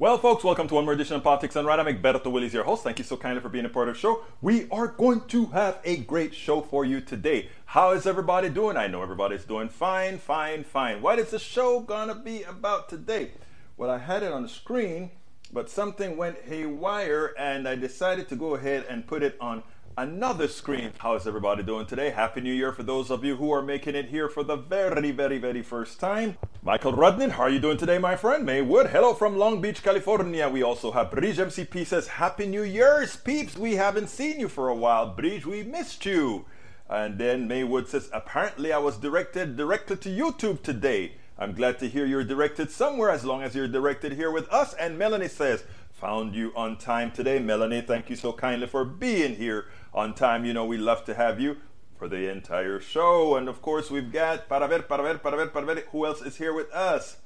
[0.00, 1.78] Well, folks, welcome to one more edition of Politics Done Right.
[1.78, 2.82] I'm Egberto Willies, your host.
[2.82, 4.24] Thank you so kindly for being a part of the show.
[4.40, 7.50] We are going to have a great show for you today.
[7.66, 8.78] How is everybody doing?
[8.78, 11.02] I know everybody's doing fine, fine, fine.
[11.02, 13.32] What is the show gonna be about today?
[13.76, 15.10] Well, I had it on the screen,
[15.52, 19.62] but something went haywire, and I decided to go ahead and put it on
[20.00, 20.90] another screen.
[20.96, 22.08] How is everybody doing today?
[22.08, 25.10] Happy New Year for those of you who are making it here for the very,
[25.10, 26.38] very, very first time.
[26.62, 28.46] Michael Rudnin, how are you doing today, my friend?
[28.46, 30.48] Maywood, hello from Long Beach, California.
[30.48, 33.58] We also have Bridge MCP says, Happy New Year's, peeps.
[33.58, 35.06] We haven't seen you for a while.
[35.06, 36.46] Bridge, we missed you.
[36.88, 41.16] And then Maywood says, Apparently I was directed directly to YouTube today.
[41.38, 44.72] I'm glad to hear you're directed somewhere as long as you're directed here with us.
[44.74, 45.64] And Melanie says,
[46.00, 47.38] Found you on time today.
[47.38, 50.44] Melanie, thank you so kindly for being here on time.
[50.44, 51.56] You know, we love to have you
[51.98, 53.36] for the entire show.
[53.36, 55.84] And of course, we've got para ver, para ver, para ver, para ver.
[55.92, 57.18] Who else is here with us?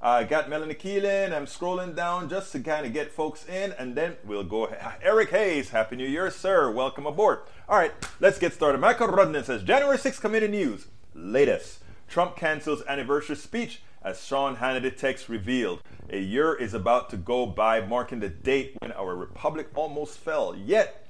[0.00, 1.32] I uh, got Melanie Keelan.
[1.32, 4.66] I'm scrolling down just to kind of get folks in, and then we'll go.
[4.66, 5.00] Ahead.
[5.02, 6.70] Eric Hayes, Happy New Year, sir.
[6.70, 7.40] Welcome aboard.
[7.68, 8.82] All right, let's get started.
[8.82, 10.88] Michael Rudnin says January 6th committee news.
[11.14, 11.78] Latest
[12.08, 15.80] Trump cancels anniversary speech as Sean Hannity text revealed.
[16.10, 20.54] A year is about to go by, marking the date when our republic almost fell.
[20.54, 21.03] Yet,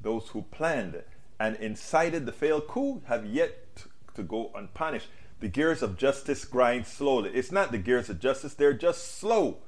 [0.00, 1.02] those who planned
[1.38, 3.84] and incited the failed coup have yet
[4.14, 5.08] to go unpunished.
[5.40, 7.30] The gears of justice grind slowly.
[7.30, 9.58] It's not the gears of justice, they're just slow.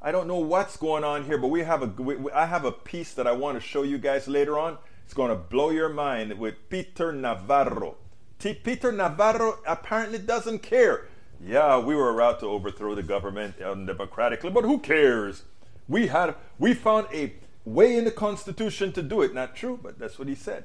[0.00, 2.72] I don't know what's going on here, but we have a we, I have a
[2.72, 4.76] piece that I want to show you guys later on.
[5.04, 7.96] It's going to blow your mind with Peter Navarro.
[8.38, 11.08] T- Peter Navarro apparently doesn't care.
[11.40, 15.44] Yeah, we were about to overthrow the government undemocratically, but who cares?
[15.88, 17.32] We had we found a
[17.66, 19.34] way in the Constitution to do it.
[19.34, 20.64] Not true, but that's what he said.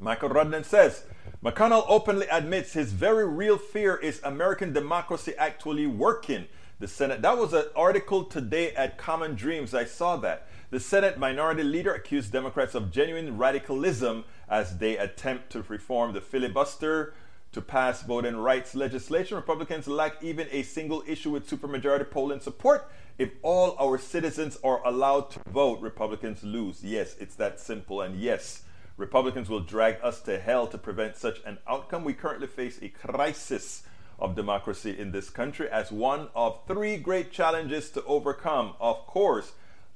[0.00, 1.02] Michael Rudnin says
[1.44, 6.46] McConnell openly admits his very real fear is American democracy actually working.
[6.78, 9.74] The Senate, that was an article today at Common Dreams.
[9.74, 10.46] I saw that.
[10.70, 16.20] The Senate minority leader accused Democrats of genuine radicalism as they attempt to reform the
[16.20, 17.14] filibuster
[17.50, 19.36] to pass voting rights legislation.
[19.36, 22.88] Republicans lack even a single issue with supermajority polling support.
[23.18, 26.84] If all our citizens are allowed to vote, Republicans lose.
[26.84, 28.00] Yes, it's that simple.
[28.00, 28.62] And yes,
[28.96, 32.04] Republicans will drag us to hell to prevent such an outcome.
[32.04, 33.82] We currently face a crisis
[34.20, 38.74] of democracy in this country as one of three great challenges to overcome.
[38.80, 39.50] Of course,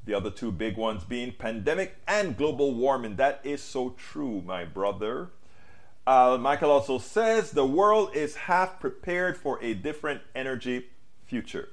[0.04, 3.16] the other two big ones being pandemic and global warming.
[3.16, 5.30] That is so true, my brother.
[6.04, 10.86] Uh, Michael also says the world is half prepared for a different energy
[11.24, 11.68] future.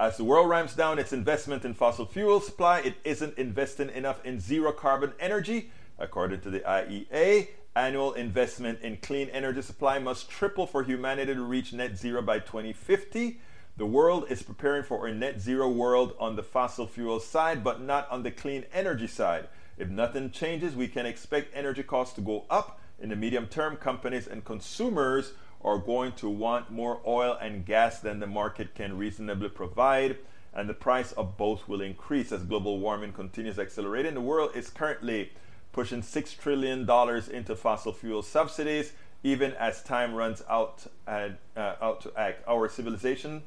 [0.00, 4.24] As the world ramps down its investment in fossil fuel supply, it isn't investing enough
[4.24, 5.72] in zero carbon energy.
[5.98, 11.42] According to the IEA, annual investment in clean energy supply must triple for humanity to
[11.42, 13.40] reach net zero by 2050.
[13.76, 17.82] The world is preparing for a net zero world on the fossil fuel side, but
[17.82, 19.48] not on the clean energy side.
[19.76, 22.80] If nothing changes, we can expect energy costs to go up.
[22.98, 28.00] In the medium term, companies and consumers are going to want more oil and gas
[28.00, 30.16] than the market can reasonably provide,
[30.54, 34.14] and the price of both will increase as global warming continues accelerating.
[34.14, 35.32] The world is currently
[35.72, 36.88] pushing $6 trillion
[37.32, 42.42] into fossil fuel subsidies, even as time runs out, uh, out to act.
[42.48, 43.42] Our civilization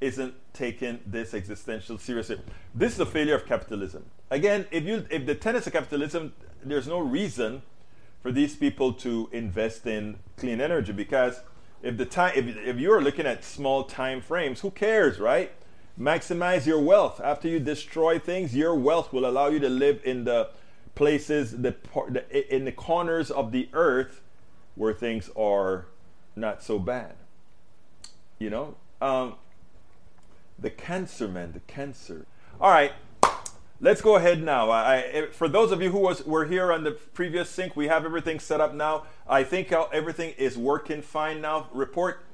[0.00, 2.40] isn't taking this existential seriously.
[2.74, 4.04] This is a failure of capitalism.
[4.30, 7.62] Again, if you if the tenets of capitalism, there's no reason
[8.22, 11.40] for these people to invest in clean energy because
[11.82, 15.52] if the time if, if you're looking at small time frames who cares right?
[15.98, 17.20] Maximize your wealth.
[17.20, 20.50] After you destroy things your wealth will allow you to live in the
[20.94, 21.74] places the,
[22.08, 24.20] the in the corners of the earth
[24.74, 25.86] where things are
[26.36, 27.14] not so bad.
[28.38, 28.76] You know?
[29.00, 29.34] Um,
[30.58, 32.26] the cancer man the cancer.
[32.60, 32.92] All right
[33.80, 34.70] Let's go ahead now.
[34.70, 38.04] I, for those of you who was, were here on the previous sync, we have
[38.04, 39.04] everything set up now.
[39.28, 41.68] I think everything is working fine now.
[41.72, 42.24] Report,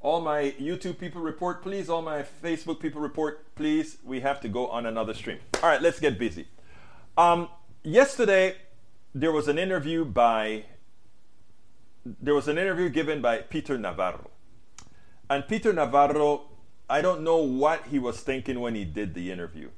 [0.00, 1.88] all my YouTube people report, please.
[1.88, 3.98] All my Facebook people report, please.
[4.04, 5.38] We have to go on another stream.
[5.62, 6.48] All right, let's get busy.
[7.16, 7.48] Um,
[7.84, 8.56] yesterday,
[9.14, 10.64] there was an interview by,
[12.04, 14.30] there was an interview given by Peter Navarro.
[15.30, 16.48] And Peter Navarro
[16.92, 19.70] I don't know what he was thinking when he did the interview.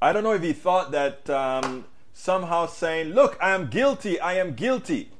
[0.00, 4.20] I don't know if he thought that um, somehow saying, "Look, I am guilty.
[4.20, 5.10] I am guilty,"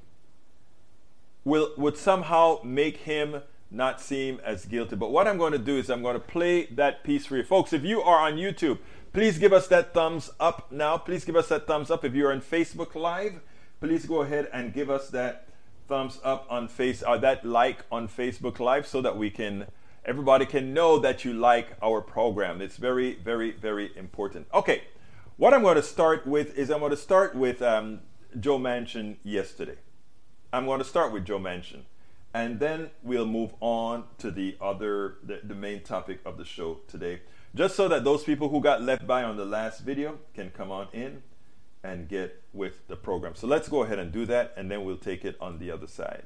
[1.45, 4.97] will would somehow make him not seem as guilty.
[4.97, 7.43] But what I'm going to do is I'm going to play that piece for you,
[7.43, 7.73] folks.
[7.73, 8.79] If you are on YouTube,
[9.13, 10.99] please give us that thumbs up now.
[10.99, 12.05] Please give us that thumbs up.
[12.05, 13.41] If you're on Facebook Live,
[13.81, 15.49] please go ahead and give us that
[15.89, 19.67] thumbs up on face uh, that like on Facebook Live so that we can
[20.07, 22.63] everybody can know that you like our program.
[22.63, 24.47] It's very, very, very important.
[24.55, 24.85] Okay,
[25.37, 28.01] what I'm going to start with is I'm going to start with um,
[28.39, 29.77] Joe Manchin yesterday.
[30.53, 31.83] I'm going to start with Joe Manchin,
[32.33, 36.79] and then we'll move on to the other, the, the main topic of the show
[36.87, 37.23] today,
[37.55, 40.71] just so that those people who got left by on the last video can come
[40.71, 41.23] on in
[41.83, 43.35] and get with the program.
[43.35, 45.89] So let's go ahead and do that, and then we'll take it on the other
[45.89, 46.23] side.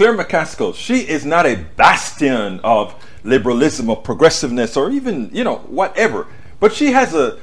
[0.00, 5.56] Claire McCaskill, she is not a bastion of liberalism or progressiveness or even, you know,
[5.56, 6.26] whatever.
[6.58, 7.38] But she has a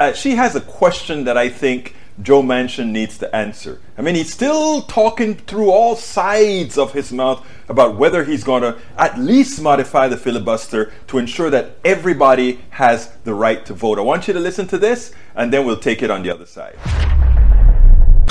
[0.00, 3.80] uh, she has a question that I think Joe Manchin needs to answer.
[3.96, 8.62] I mean, he's still talking through all sides of his mouth about whether he's going
[8.62, 14.00] to at least modify the filibuster to ensure that everybody has the right to vote.
[14.00, 16.46] I want you to listen to this, and then we'll take it on the other
[16.46, 16.76] side.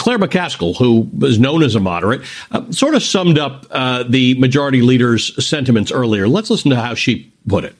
[0.10, 4.34] Claire McCaskill, who is known as a moderate, uh, sort of summed up uh, the
[4.40, 6.28] majority leader's sentiments earlier.
[6.28, 7.76] Let's listen to how she put it.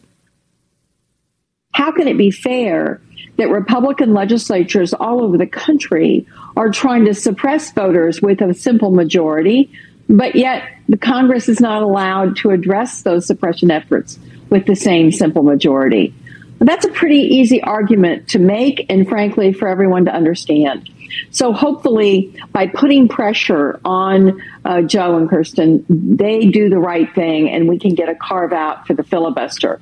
[1.74, 3.02] How can it be fair
[3.38, 8.92] that Republican legislatures all over the country are trying to suppress voters with a simple
[8.92, 9.72] majority,
[10.08, 14.20] but yet the Congress is not allowed to address those suppression efforts
[14.52, 16.14] with the same simple majority?
[16.60, 20.92] That's a pretty easy argument to make and, frankly, for everyone to understand.
[21.32, 27.50] So hopefully, by putting pressure on uh, Joe and Kyrsten, they do the right thing,
[27.50, 29.80] and we can get a carve out for the filibuster.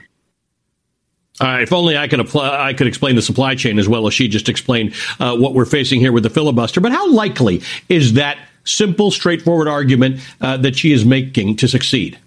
[1.39, 4.07] All right, if only I could apply, I could explain the supply chain as well
[4.07, 6.81] as she just explained uh, what we're facing here with the filibuster.
[6.81, 12.17] But how likely is that simple, straightforward argument uh, that she is making to succeed?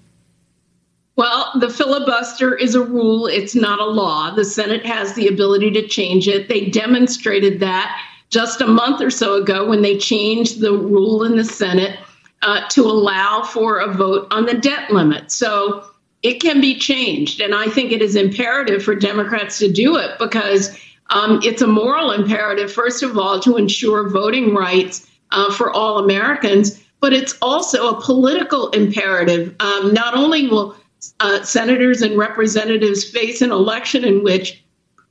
[1.16, 4.34] Well, the filibuster is a rule, it's not a law.
[4.34, 6.48] The Senate has the ability to change it.
[6.48, 8.00] They demonstrated that
[8.30, 11.98] just a month or so ago when they changed the rule in the Senate
[12.42, 15.30] uh, to allow for a vote on the debt limit.
[15.30, 15.84] So
[16.22, 17.40] it can be changed.
[17.40, 20.78] And I think it is imperative for Democrats to do it because
[21.10, 25.98] um, it's a moral imperative, first of all, to ensure voting rights uh, for all
[25.98, 29.54] Americans, but it's also a political imperative.
[29.60, 30.76] Um, not only will
[31.20, 34.62] uh, senators and representatives face an election in which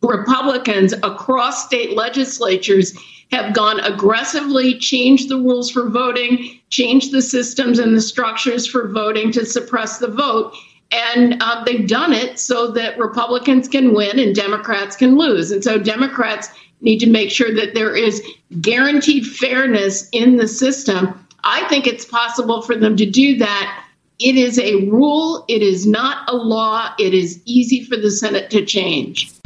[0.02, 2.98] Republicans across state legislatures
[3.32, 8.88] have gone aggressively, changed the rules for voting, changed the systems and the structures for
[8.88, 10.54] voting to suppress the vote.
[10.92, 15.52] And uh, they've done it so that Republicans can win and Democrats can lose.
[15.52, 16.50] And so Democrats
[16.82, 18.24] need to make sure that there is
[18.62, 21.28] guaranteed fairness in the system.
[21.44, 23.86] I think it's possible for them to do that.
[24.18, 28.50] It is a rule, it is not a law, it is easy for the Senate
[28.50, 29.39] to change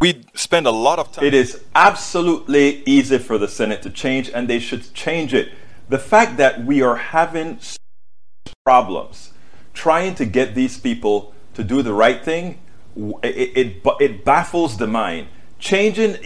[0.00, 1.24] we spend a lot of time.
[1.24, 5.52] It is absolutely easy for the Senate to change, and they should change it.
[5.88, 7.58] The fact that we are having
[8.64, 9.32] problems
[9.74, 12.58] trying to get these people to do the right thing,
[13.22, 15.28] it, it, it baffles the mind.
[15.58, 16.16] Changing,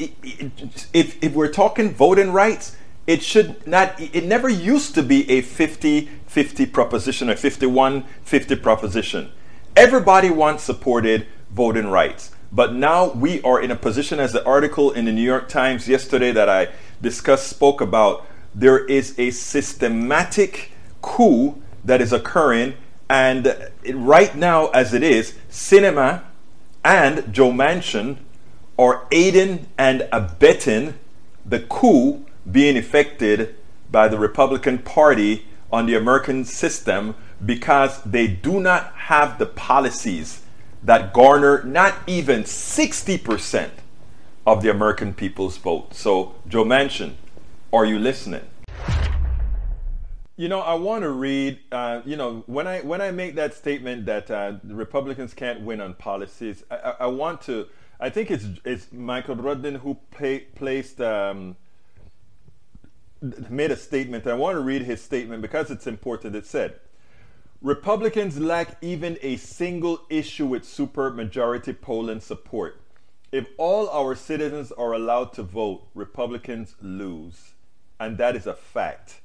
[0.93, 5.41] if, if we're talking voting rights, it should not, it never used to be a
[5.41, 9.31] 50 50 proposition, a 51 50 proposition.
[9.77, 12.34] Everybody wants supported voting rights.
[12.55, 15.89] But now we are in a position, as the article in the New York Times
[15.89, 16.69] yesterday that I
[17.03, 20.71] discussed spoke about, there is a systematic
[21.03, 22.75] coup that is occurring.
[23.11, 23.57] And
[23.93, 26.23] right now, as it is, Sinema
[26.85, 28.19] and Joe Manchin
[28.79, 30.95] are aiding and abetting
[31.45, 33.57] the coup being effected
[33.91, 40.44] by the Republican Party on the American system because they do not have the policies
[40.85, 43.71] that garner not even 60%
[44.47, 45.95] of the American people's vote.
[45.95, 47.15] So, Joe Manchin,
[47.73, 48.43] are you listening?
[50.37, 51.61] You know, I want to read.
[51.71, 55.81] Uh, you know, when I when I make that statement that uh, Republicans can't win
[55.81, 57.69] on policies, I, I, I, want to.
[58.01, 61.55] I think it's it's Michael Rudin who placed um,
[63.49, 64.27] made a statement.
[64.27, 66.35] I want to read his statement because it's important.
[66.35, 66.81] It said,
[67.65, 72.79] Republicans lack even a single issue with supermajority polling support.
[73.33, 77.55] If all our citizens are allowed to vote, Republicans lose.
[77.99, 79.23] And that is a fact.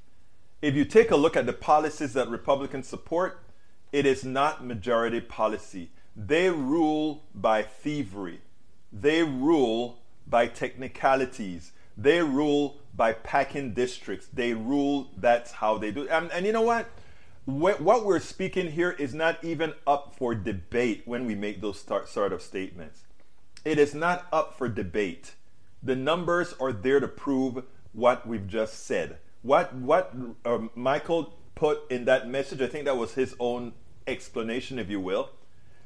[0.62, 3.44] If you take a look at the policies that Republicans support,
[3.92, 5.90] it is not majority policy.
[6.16, 8.40] They rule by thievery.
[8.94, 11.74] They rule by technicalities.
[11.98, 14.28] They rule by packing districts.
[14.32, 16.08] They rule that's how they do.
[16.08, 16.88] And, and you know what?
[17.46, 22.34] What we're speaking here is not even up for debate when we make those sort
[22.34, 23.04] of statements.
[23.66, 25.34] It is not up for debate.
[25.82, 29.18] The numbers are there to prove what we've just said.
[29.42, 30.14] What what
[30.46, 33.74] uh, Michael put in that message, I think that was his own
[34.08, 35.30] explanation, if you will.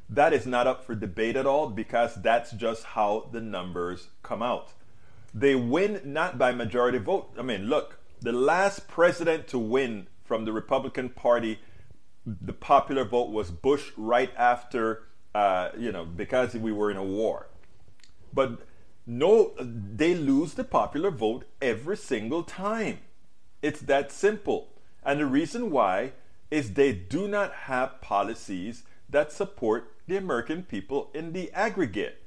[0.10, 4.44] That is not up for debate at all because that's just how the numbers come
[4.44, 4.74] out.
[5.34, 7.32] They win not by majority vote.
[7.38, 11.60] I mean, look, the last president to win from the Republican Party,
[12.26, 15.04] the popular vote was Bush right after,
[15.36, 17.50] uh, you know, because we were in a war.
[18.34, 18.66] But
[19.06, 23.02] no, they lose the popular vote every single time.
[23.62, 24.70] It's that simple.
[25.04, 26.14] And the reason why
[26.50, 32.24] is they do not have policies that support the American people in the aggregate.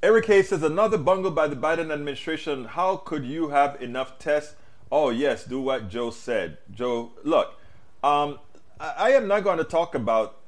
[0.00, 2.66] Eric Hayes says another bungle by the Biden administration.
[2.66, 4.54] How could you have enough tests?
[4.90, 6.58] Oh, yes, do what Joe said.
[6.72, 7.58] Joe, look,
[8.02, 8.38] um,
[8.78, 10.38] I, am not going to talk about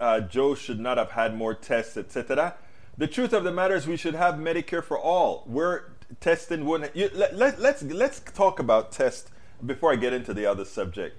[0.00, 2.54] uh, Joe should not have had more tests, etc.
[2.96, 5.44] The truth of the matter is we should have Medicare for all.
[5.46, 5.84] We're
[6.20, 6.88] testing one.
[6.94, 9.30] You, let, let, let's let's talk about test
[9.64, 11.16] before I get into the other subject.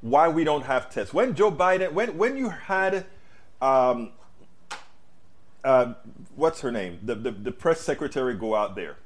[0.00, 1.14] Why we don't have tests?
[1.14, 3.06] When Joe Biden, when when you had
[3.60, 4.12] um,
[5.64, 5.94] uh,
[6.34, 6.98] what's her name?
[7.02, 8.96] The, the, the press secretary go out there.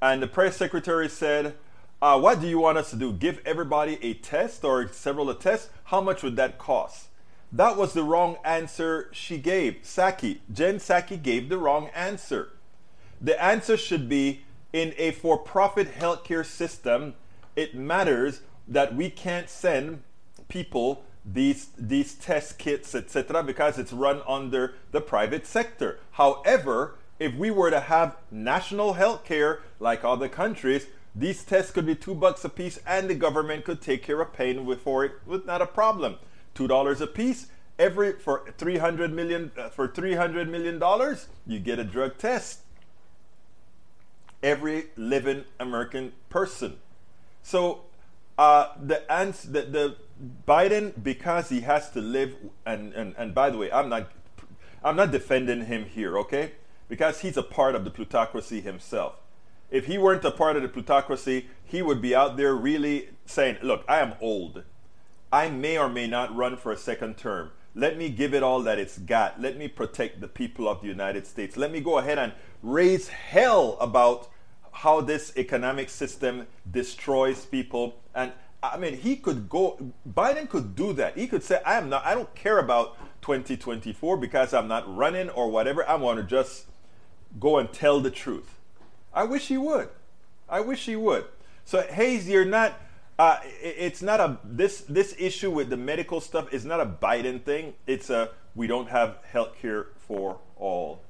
[0.00, 1.54] And the press secretary said,
[2.00, 3.12] uh, What do you want us to do?
[3.12, 5.70] Give everybody a test or several tests?
[5.84, 7.08] How much would that cost?
[7.50, 9.78] That was the wrong answer she gave.
[9.82, 12.50] Psaki, Jen Psaki gave the wrong answer.
[13.20, 17.14] The answer should be in a for profit healthcare system,
[17.56, 20.02] it matters that we can't send
[20.48, 25.98] people these these test kits, etc., because it's run under the private sector.
[26.12, 30.86] However, if we were to have national healthcare like other countries,
[31.18, 34.32] these tests could be two bucks a piece, and the government could take care of
[34.32, 36.16] paying for it with not a problem.
[36.54, 37.48] Two dollars a piece
[37.78, 42.18] every for three hundred million uh, for three hundred million dollars, you get a drug
[42.18, 42.60] test.
[44.42, 46.76] Every living American person.
[47.42, 47.82] So
[48.36, 49.96] uh, the, ans- the the
[50.46, 52.34] Biden, because he has to live,
[52.66, 54.10] and, and, and by the way, I'm not,
[54.82, 56.52] I'm not defending him here, okay?
[56.88, 59.14] Because he's a part of the plutocracy himself.
[59.70, 63.58] If he weren't a part of the plutocracy, he would be out there really saying,
[63.62, 64.64] Look, I am old.
[65.30, 67.50] I may or may not run for a second term.
[67.74, 69.40] Let me give it all that it's got.
[69.40, 71.56] Let me protect the people of the United States.
[71.56, 72.32] Let me go ahead and
[72.62, 74.28] raise hell about
[74.72, 78.00] how this economic system destroys people.
[78.14, 78.32] And
[78.62, 81.16] I mean, he could go, Biden could do that.
[81.16, 85.28] He could say, I am not, I don't care about 2024 because I'm not running
[85.30, 85.88] or whatever.
[85.88, 86.66] I want to just
[87.38, 88.57] go and tell the truth.
[89.12, 89.88] I wish he would.
[90.48, 91.24] I wish he would.
[91.64, 92.80] So, Hayes, you're not,
[93.18, 97.42] uh, it's not a, this, this issue with the medical stuff is not a Biden
[97.42, 97.74] thing.
[97.86, 101.02] It's a, we don't have health care for all.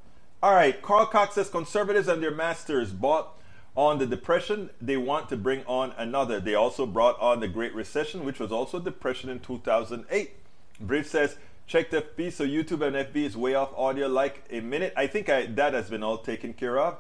[0.42, 3.38] All right, Carl Cox says conservatives and their masters bought
[3.78, 6.40] on the Depression, they want to bring on another.
[6.40, 10.32] They also brought on the Great Recession, which was also a depression in 2008.
[10.80, 11.36] Brief says,
[11.68, 12.32] check the FB.
[12.32, 14.92] So YouTube and FB is way off audio like a minute.
[14.96, 16.98] I think I, that has been all taken care of.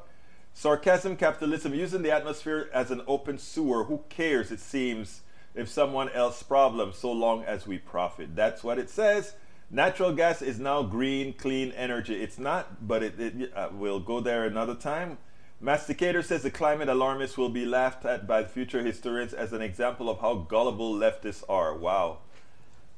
[0.58, 3.84] Sarcasm, capitalism, using the atmosphere as an open sewer.
[3.84, 5.20] Who cares, it seems,
[5.54, 8.34] if someone else's problem, so long as we profit.
[8.34, 9.34] That's what it says.
[9.70, 12.20] Natural gas is now green, clean energy.
[12.20, 15.18] It's not, but it, it uh, we'll go there another time.
[15.62, 20.10] Masticator says the climate alarmists will be laughed at by future historians as an example
[20.10, 21.72] of how gullible leftists are.
[21.72, 22.18] Wow.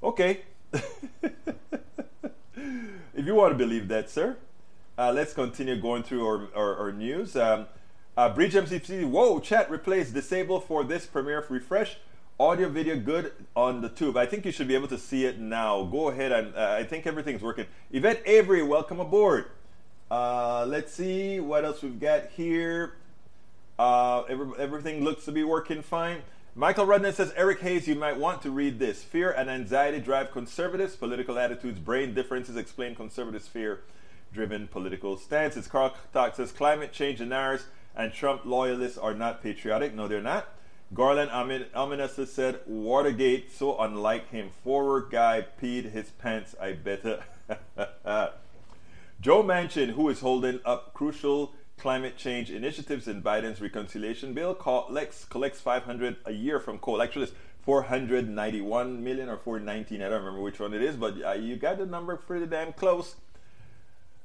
[0.02, 0.45] Okay.
[0.73, 0.87] if
[3.17, 4.38] you want to believe that, sir.
[5.00, 7.35] Uh, let's continue going through our, our, our news.
[7.35, 7.66] Um,
[8.19, 11.97] uh, Bridge MCC, whoa, chat replace disable for this Premiere refresh.
[12.38, 14.19] Audio video good on the tube.
[14.19, 15.85] I think you should be able to see it now.
[15.85, 17.64] Go ahead and uh, I think everything's working.
[17.90, 19.47] Yvette Avery, welcome aboard.
[20.11, 22.92] Uh, let's see what else we've got here.
[23.78, 26.21] Uh, every, everything looks to be working fine.
[26.54, 29.02] Michael Rudnan says, Eric Hayes, you might want to read this.
[29.02, 30.95] Fear and anxiety drive conservatives.
[30.95, 33.80] Political attitudes, brain differences explain conservatives' fear
[34.33, 35.67] driven political stances.
[35.67, 39.95] Carl Talk says, climate change deniers and Trump loyalists are not patriotic.
[39.95, 40.49] No, they're not.
[40.93, 44.51] Garland ominously said, Watergate, so unlike him.
[44.65, 47.05] Forward guy peed his pants, I bet.
[49.21, 55.25] Joe Manchin, who is holding up crucial climate change initiatives in Biden's reconciliation bill, collects,
[55.25, 57.01] collects 500 a year from coal.
[57.01, 60.03] Actually, it's 491 million or 419.
[60.03, 62.73] I don't remember which one it is, but uh, you got the number pretty damn
[62.73, 63.15] close.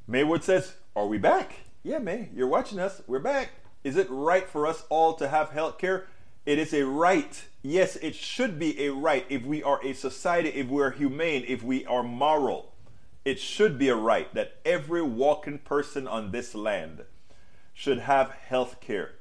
[0.07, 1.53] Maywood says, Are we back?
[1.81, 3.01] Yeah, May, you're watching us.
[3.07, 3.49] We're back.
[3.83, 6.05] Is it right for us all to have health care?
[6.45, 7.43] It is a right.
[7.63, 11.63] Yes, it should be a right if we are a society, if we're humane, if
[11.63, 12.71] we are moral.
[13.23, 17.01] It should be a right that every walking person on this land
[17.73, 19.13] should have health care.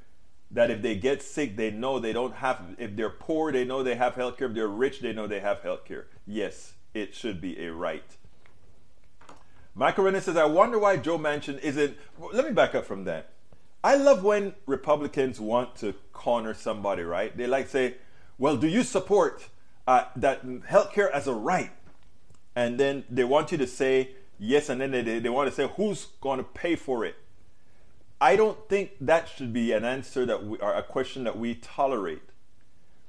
[0.50, 3.83] That if they get sick, they know they don't have, if they're poor, they know
[3.83, 4.49] they have health care.
[4.49, 6.09] If they're rich, they know they have health care.
[6.26, 8.05] Yes, it should be a right.
[9.75, 11.97] Michael Renner says, I wonder why Joe Manchin isn't.
[12.33, 13.31] Let me back up from that.
[13.83, 17.37] I love when Republicans want to corner somebody, right?
[17.37, 17.97] They like say,
[18.38, 19.49] well, do you support
[19.87, 21.71] uh, that healthcare as a right?
[22.57, 25.69] And then they want you to say yes, and then they, they want to say
[25.76, 27.16] who's going to pay for it.
[28.21, 31.57] I don't think that should be an answer that we, or a question that we
[31.57, 32.23] tolerate.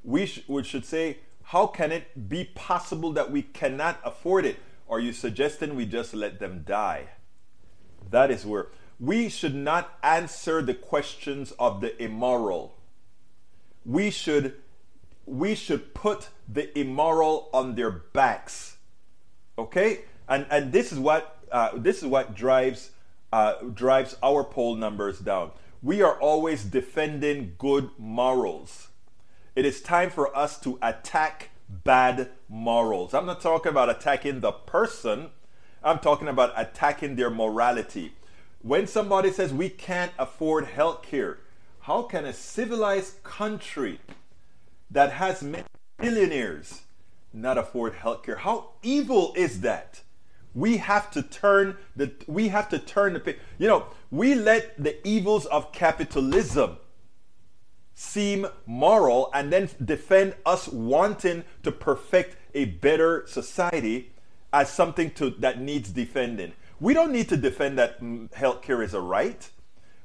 [0.03, 4.57] We, sh- we should say, how can it be possible that we cannot afford it?
[4.89, 7.09] Are you suggesting we just let them die?
[8.11, 8.67] That is where
[8.99, 12.77] we should not answer the questions of the immoral.
[13.85, 14.55] We should
[15.25, 18.77] we should put the immoral on their backs.
[19.57, 20.01] Okay?
[20.27, 22.91] And and this is what uh, this is what drives
[23.33, 25.51] uh, drives our poll numbers down.
[25.81, 28.89] We are always defending good morals.
[29.55, 33.13] It is time for us to attack bad morals.
[33.13, 35.29] I'm not talking about attacking the person,
[35.83, 38.13] I'm talking about attacking their morality.
[38.61, 41.39] When somebody says we can't afford health care,
[41.81, 43.99] how can a civilized country
[44.89, 45.45] that has
[45.99, 46.81] billionaires
[47.31, 48.37] not afford health care?
[48.37, 50.01] How evil is that?
[50.55, 55.05] We have to turn the we have to turn the you know, we let the
[55.07, 56.77] evils of capitalism
[57.95, 64.11] seem moral and then defend us wanting to perfect a better society
[64.53, 66.51] as something to that needs defending.
[66.79, 69.49] We don't need to defend that mm, healthcare is a right.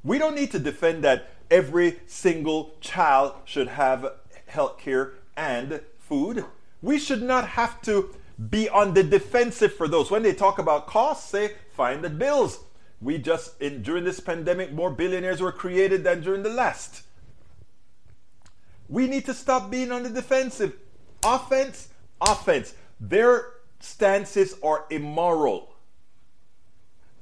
[0.04, 4.12] We don't need to defend that every single child should have
[4.48, 6.44] healthcare and food.
[6.80, 8.14] We should not have to
[8.48, 10.10] be on the defensive for those.
[10.10, 12.60] When they talk about costs, say find the bills.
[13.00, 17.02] We just in during this pandemic more billionaires were created than during the last.
[18.90, 20.74] We need to stop being on the defensive.
[21.24, 21.88] Offense,
[22.20, 22.74] offense.
[23.00, 25.74] Their stances are immoral.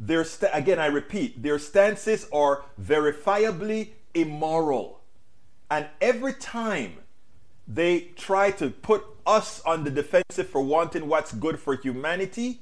[0.01, 5.01] Their st- again, I repeat, their stances are verifiably immoral.
[5.71, 6.95] And every time
[7.67, 12.61] they try to put us on the defensive for wanting what's good for humanity,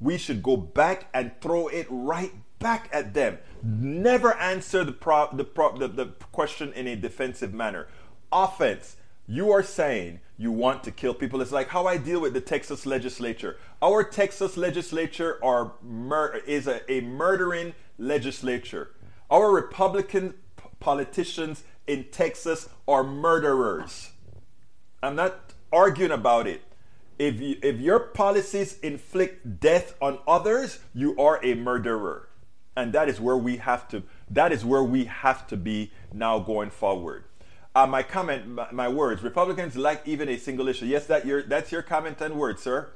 [0.00, 3.38] we should go back and throw it right back at them.
[3.62, 7.88] Never answer the, pro- the, pro- the, the question in a defensive manner.
[8.32, 11.40] Offense, you are saying you want to kill people.
[11.40, 13.56] It's like how I deal with the Texas legislature.
[13.82, 18.90] Our Texas legislature are mur- is a, a murdering legislature.
[19.30, 24.10] Our Republican p- politicians in Texas are murderers.
[25.02, 26.62] I'm not arguing about it.
[27.18, 32.28] If, you, if your policies inflict death on others, you are a murderer.
[32.76, 36.38] And that is where we have to that is where we have to be now
[36.38, 37.24] going forward.
[37.76, 39.22] Uh, my comment, my, my, words.
[39.22, 40.86] Republicans like even a single issue.
[40.86, 42.88] Yes, that your that's your comment and word, sir.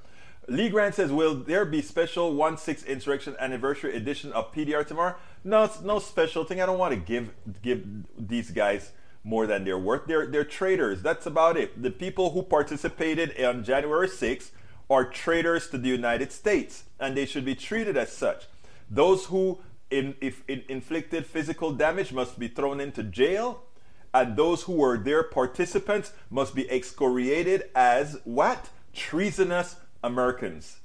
[0.49, 5.17] Lee Grant says, "Will there be special one six insurrection anniversary edition of PDR tomorrow?"
[5.45, 6.63] No, it's no special thing.
[6.63, 7.85] I don't want to give give
[8.17, 10.07] these guys more than they're worth.
[10.07, 11.03] They're they're traitors.
[11.03, 11.83] That's about it.
[11.83, 14.51] The people who participated on January 6th
[14.89, 18.47] are traitors to the United States, and they should be treated as such.
[18.91, 23.65] Those who in, if, in, inflicted physical damage must be thrown into jail
[24.13, 28.71] and those who were their participants must be excoriated as what?
[28.93, 30.81] Treasonous Americans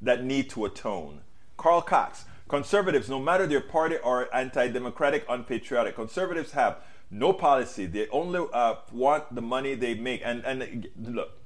[0.00, 1.20] that need to atone.
[1.56, 5.94] Carl Cox, conservatives, no matter their party, are anti democratic, unpatriotic.
[5.94, 6.78] Conservatives have
[7.10, 7.86] no policy.
[7.86, 10.22] They only uh, want the money they make.
[10.24, 11.38] And, and look,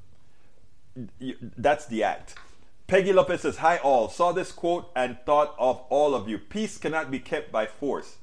[1.57, 2.35] that's the act.
[2.87, 6.39] Peggy Lopez says, Hi all, saw this quote and thought of all of you.
[6.39, 8.17] Peace cannot be kept by force.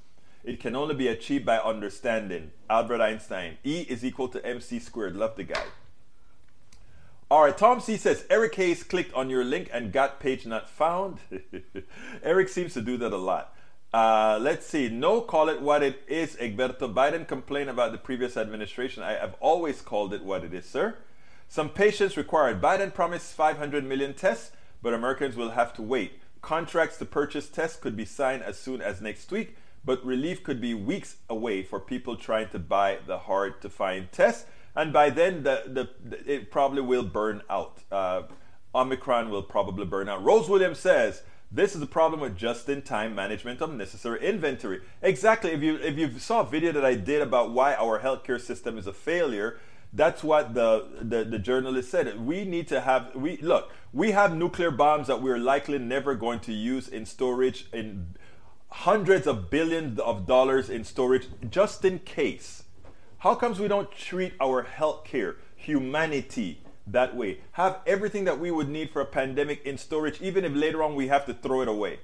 [0.44, 2.52] It can only be achieved by understanding.
[2.70, 3.58] Albert Einstein.
[3.64, 5.16] E is equal to mc squared.
[5.16, 5.64] Love the guy.
[7.32, 10.70] All right, Tom C says Eric Hayes clicked on your link and got page not
[10.70, 11.20] found.
[12.24, 13.56] Eric seems to do that a lot.
[13.94, 14.90] Uh, let's see.
[14.90, 16.94] No, call it what it is, Egberto.
[16.94, 19.02] Biden complained about the previous administration.
[19.02, 20.98] I have always called it what it is, sir.
[21.48, 22.62] Some patience required.
[22.62, 24.52] Biden promised 500 million tests,
[24.82, 26.20] but Americans will have to wait.
[26.42, 30.62] Contracts to purchase tests could be signed as soon as next week but relief could
[30.62, 34.46] be weeks away for people trying to buy the hard to find tests.
[34.76, 37.80] and by then the, the it probably will burn out.
[37.92, 38.24] Uh,
[38.76, 40.24] Omicron will probably burn out.
[40.24, 44.82] Rose Williams says this is the problem with just-in-time management of necessary inventory.
[45.04, 45.52] Exactly.
[45.52, 48.78] If you if you saw a video that I did about why our healthcare system
[48.80, 49.60] is a failure,
[49.94, 52.26] that's what the, the, the journalist said.
[52.26, 53.72] We need to have we look.
[53.92, 58.16] We have nuclear bombs that we're likely never going to use in storage in
[58.74, 62.64] hundreds of billions of dollars in storage just in case.
[63.20, 67.40] How comes we don't treat our healthcare, humanity, that way.
[67.54, 70.96] Have everything that we would need for a pandemic in storage, even if later on
[70.96, 72.00] we have to throw it away.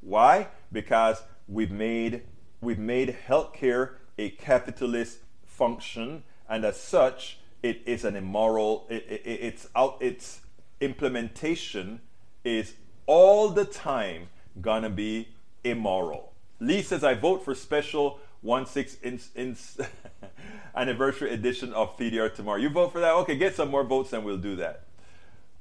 [0.00, 0.48] Why?
[0.72, 2.22] Because we've made
[2.60, 8.86] we've made healthcare a capitalist function, and as such, it is an immoral.
[8.90, 9.98] It, it, it's out.
[10.00, 10.40] Its
[10.80, 12.00] implementation
[12.44, 12.74] is
[13.06, 14.28] all the time
[14.60, 15.28] gonna be
[15.64, 16.32] immoral.
[16.60, 19.56] Lee says, "I vote for special one six in, in
[20.76, 22.58] anniversary edition of PDR tomorrow.
[22.58, 23.14] You vote for that?
[23.14, 24.84] Okay, get some more votes and we'll do that.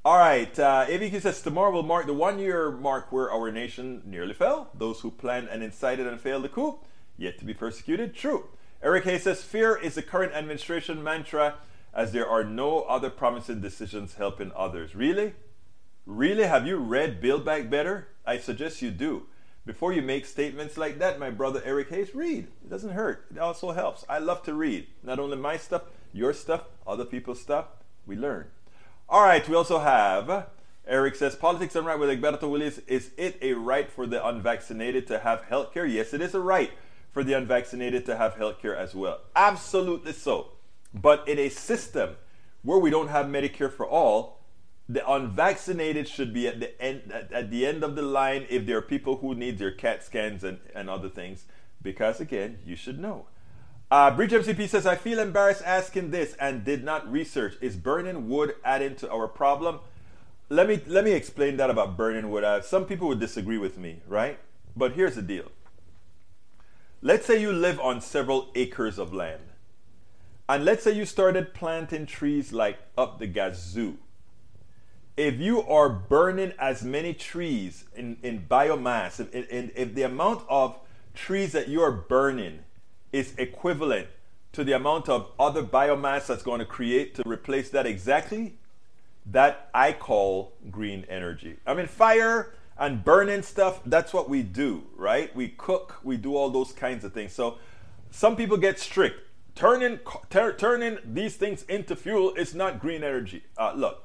[0.04, 0.88] All right, uh,
[1.20, 4.72] says tomorrow will mark the one year mark where our nation nearly fell.
[4.74, 6.80] Those who planned and incited and failed the coup,
[7.18, 8.16] yet to be persecuted.
[8.16, 8.46] True.
[8.82, 11.56] Eric Hayes says fear is the current administration mantra
[11.94, 14.96] as there are no other promising decisions helping others.
[14.96, 15.34] Really?
[16.08, 16.46] Really?
[16.46, 18.08] Have you read Build Back Better?
[18.26, 19.28] I suggest you do.
[19.66, 22.48] Before you make statements like that, my brother Eric Hayes, read.
[22.64, 23.26] It doesn't hurt.
[23.30, 24.04] It also helps.
[24.10, 24.88] I love to read.
[25.04, 27.66] Not only my stuff, your stuff, other people's stuff.
[28.08, 28.48] We learn.
[29.08, 30.48] All right, we also have
[30.88, 32.80] Eric says, Politics Done Right with Egberto Willies.
[32.88, 35.86] Is it a right for the unvaccinated to have health care?
[35.86, 36.72] Yes, it is a right
[37.12, 39.20] for the unvaccinated to have health care as well.
[39.36, 40.54] Absolutely so.
[40.94, 42.16] But in a system
[42.64, 44.41] where we don't have Medicare for all,
[44.94, 48.66] the unvaccinated should be at the end at, at, the end of the line if
[48.66, 51.46] there are people who need their CAT scans and, and other things.
[51.82, 53.26] Because again, you should know.
[53.90, 57.56] Uh, Bridge MCP says, I feel embarrassed asking this and did not research.
[57.62, 59.80] Is burning wood adding to our problem?
[60.50, 62.44] Let me let me explain that about burning wood.
[62.44, 64.40] Uh, some people would disagree with me, right?
[64.76, 65.52] But here's the deal.
[67.02, 69.44] Let's say you live on several acres of land.
[70.50, 73.98] And let's say you started planting trees like up the gazoo
[75.18, 80.44] if you are burning as many trees in, in biomass, if, if, if the amount
[80.50, 80.78] of
[81.14, 82.60] trees that you are burning
[83.12, 84.08] is equivalent
[84.54, 88.56] to the amount of other biomass that's going to create to replace that exactly,
[89.26, 91.58] that I call green energy.
[91.66, 95.34] I mean, fire and burning stuff, that's what we do, right?
[95.36, 97.32] We cook, we do all those kinds of things.
[97.34, 97.60] So
[98.10, 99.20] some people get strict.
[99.54, 103.44] Turning, turning these things into fuel is not green energy.
[103.58, 104.04] Uh, look,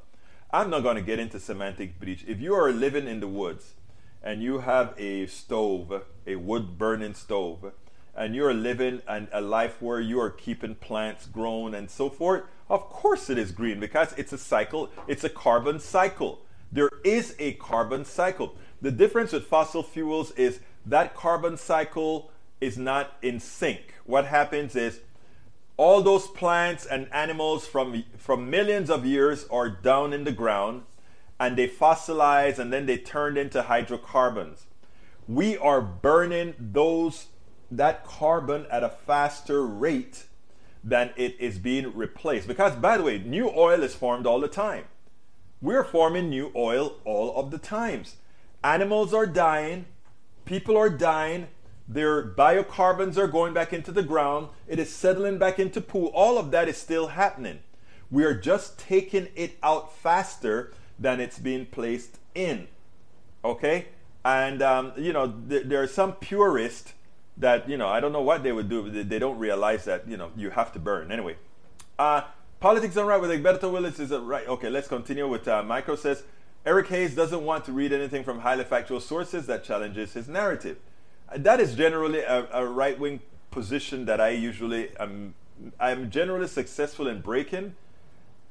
[0.50, 2.24] I'm not going to get into semantic breach.
[2.26, 3.74] If you are living in the woods
[4.22, 7.72] and you have a stove, a wood burning stove,
[8.14, 12.44] and you're living an, a life where you are keeping plants grown and so forth,
[12.70, 16.40] of course it is green because it's a cycle, it's a carbon cycle.
[16.70, 18.54] There is a carbon cycle.
[18.80, 22.30] The difference with fossil fuels is that carbon cycle
[22.60, 23.94] is not in sync.
[24.04, 25.00] What happens is
[25.76, 30.82] all those plants and animals from, from millions of years are down in the ground
[31.38, 34.66] and they fossilize and then they turned into hydrocarbons.
[35.28, 37.26] We are burning those
[37.70, 40.24] that carbon at a faster rate
[40.82, 42.46] than it is being replaced.
[42.46, 44.84] Because by the way, new oil is formed all the time.
[45.60, 48.16] We're forming new oil all of the times.
[48.62, 49.86] Animals are dying,
[50.44, 51.48] people are dying,
[51.88, 54.48] their biocarbons are going back into the ground.
[54.66, 56.10] It is settling back into pool.
[56.14, 57.60] All of that is still happening.
[58.10, 62.68] We are just taking it out faster than it's being placed in.
[63.44, 63.86] Okay?
[64.24, 66.92] And, um, you know, th- there are some purists
[67.36, 70.16] that, you know, I don't know what they would do, they don't realize that, you
[70.16, 71.12] know, you have to burn.
[71.12, 71.36] Anyway,
[71.98, 72.22] uh,
[72.58, 74.48] Politics Done Right with Egberto Willies is it right.
[74.48, 76.24] Okay, let's continue with uh, Micro says
[76.64, 80.78] Eric Hayes doesn't want to read anything from highly factual sources that challenges his narrative
[81.34, 85.34] that is generally a, a right wing position that I usually am.
[85.80, 87.74] I'm generally successful in breaking.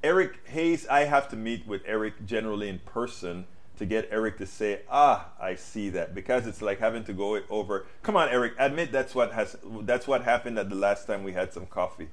[0.04, 3.46] Eric Hayes, I have to meet with Eric generally in person
[3.78, 7.40] to get Eric to say, "Ah, I see that," because it's like having to go
[7.50, 7.86] over.
[8.04, 11.34] Come on, Eric, admit that's what has that's what happened at the last time we
[11.34, 12.10] had some coffee.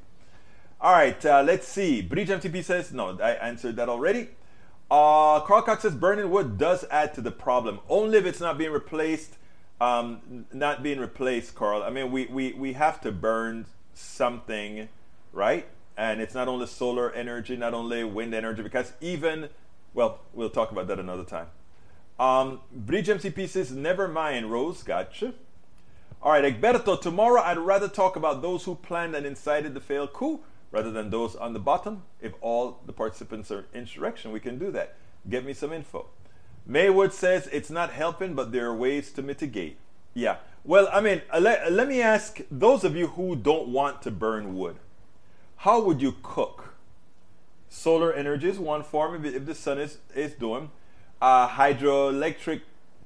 [0.80, 2.02] All right, uh, let's see.
[2.02, 3.18] Bridge MTP says no.
[3.20, 4.28] I answered that already.
[4.90, 8.58] Uh, Carl Cox says burning wood does add to the problem, only if it's not
[8.58, 9.36] being replaced
[9.82, 11.82] um, not being replaced, Carl.
[11.82, 14.88] I mean, we, we, we have to burn something,
[15.32, 15.66] right?
[15.96, 19.48] And it's not only solar energy, not only wind energy, because even,
[19.92, 21.48] well, we'll talk about that another time.
[22.20, 25.34] Um, Bridge MCP says, never mind, Rose, gotcha.
[26.22, 30.12] All right, Egberto, tomorrow I'd rather talk about those who planned and incited the failed
[30.12, 32.04] coup rather than those on the bottom.
[32.20, 34.94] If all the participants are insurrection, we can do that.
[35.28, 36.06] Get me some info.
[36.66, 39.76] Maywood says it's not helping, but there are ways to mitigate.
[40.14, 40.36] Yeah.
[40.64, 44.10] Well, I mean, uh, let, let me ask those of you who don't want to
[44.10, 44.76] burn wood,
[45.56, 46.74] how would you cook?
[47.68, 50.70] Solar energy is one form if, if the sun is, is doing.
[51.20, 52.60] Uh, hydroelectric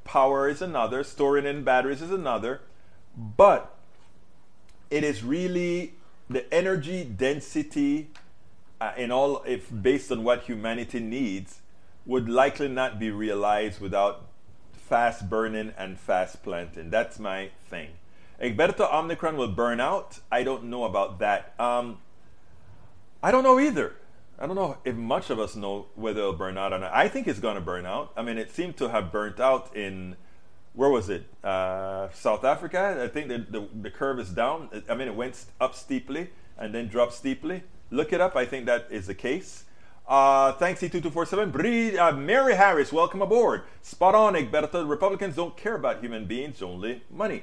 [0.04, 1.04] power is another.
[1.04, 2.60] Storing in batteries is another.
[3.16, 3.74] But
[4.90, 5.94] it is really
[6.28, 8.08] the energy density
[8.80, 11.60] uh, in all, if based on what humanity needs,
[12.06, 14.26] would likely not be realized without
[14.72, 16.90] fast burning and fast planting.
[16.90, 17.90] That's my thing.
[18.40, 20.20] Egberto Omnicron will burn out.
[20.30, 21.54] I don't know about that.
[21.58, 21.98] Um,
[23.22, 23.96] I don't know either.
[24.38, 26.92] I don't know if much of us know whether it'll burn out or not.
[26.94, 28.12] I think it's going to burn out.
[28.16, 30.16] I mean, it seemed to have burnt out in,
[30.74, 31.24] where was it?
[31.42, 33.00] Uh, South Africa.
[33.02, 34.68] I think the, the, the curve is down.
[34.88, 37.62] I mean, it went up steeply and then dropped steeply.
[37.90, 38.36] Look it up.
[38.36, 39.64] I think that is the case.
[40.06, 41.50] Uh, thanks, C2247.
[41.50, 43.62] Bree, uh, Mary Harris, welcome aboard.
[43.82, 44.88] Spot on, Egberto.
[44.88, 47.42] Republicans don't care about human beings, only money.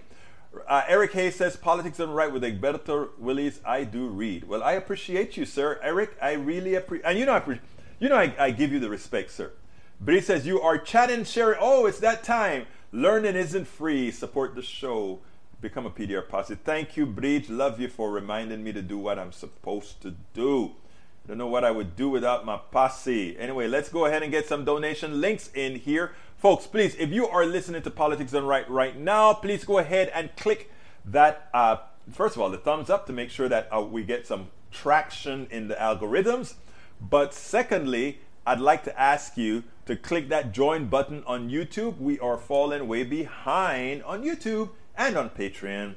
[0.67, 3.59] Uh, Eric Hayes says, politics done right with Egberto Willies.
[3.65, 4.47] I do read.
[4.47, 5.77] Well, I appreciate you, sir.
[5.83, 7.59] Eric, I really appreciate And you know, I, pre-
[7.99, 9.51] you know I, I, give you the respect, sir.
[9.99, 11.57] Bree says, you are chatting, sharing.
[11.59, 12.67] Oh, it's that time.
[12.93, 14.09] Learning isn't free.
[14.09, 15.19] Support the show.
[15.59, 16.55] Become a PDR posse.
[16.55, 17.49] Thank you, Bridge.
[17.49, 20.75] Love you for reminding me to do what I'm supposed to do.
[21.23, 23.37] I don't know what I would do without my posse.
[23.39, 26.11] Anyway, let's go ahead and get some donation links in here.
[26.35, 30.11] Folks, please, if you are listening to Politics Done Right right now, please go ahead
[30.13, 30.69] and click
[31.05, 31.77] that, uh,
[32.11, 35.47] first of all, the thumbs up to make sure that uh, we get some traction
[35.49, 36.55] in the algorithms.
[36.99, 41.99] But secondly, I'd like to ask you to click that join button on YouTube.
[41.99, 45.95] We are falling way behind on YouTube and on Patreon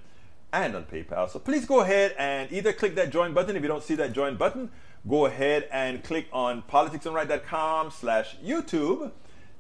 [0.53, 1.29] and on PayPal.
[1.29, 4.13] So please go ahead and either click that join button if you don't see that
[4.13, 4.71] join button
[5.09, 9.13] go ahead and click on politicsdoneright.com slash YouTube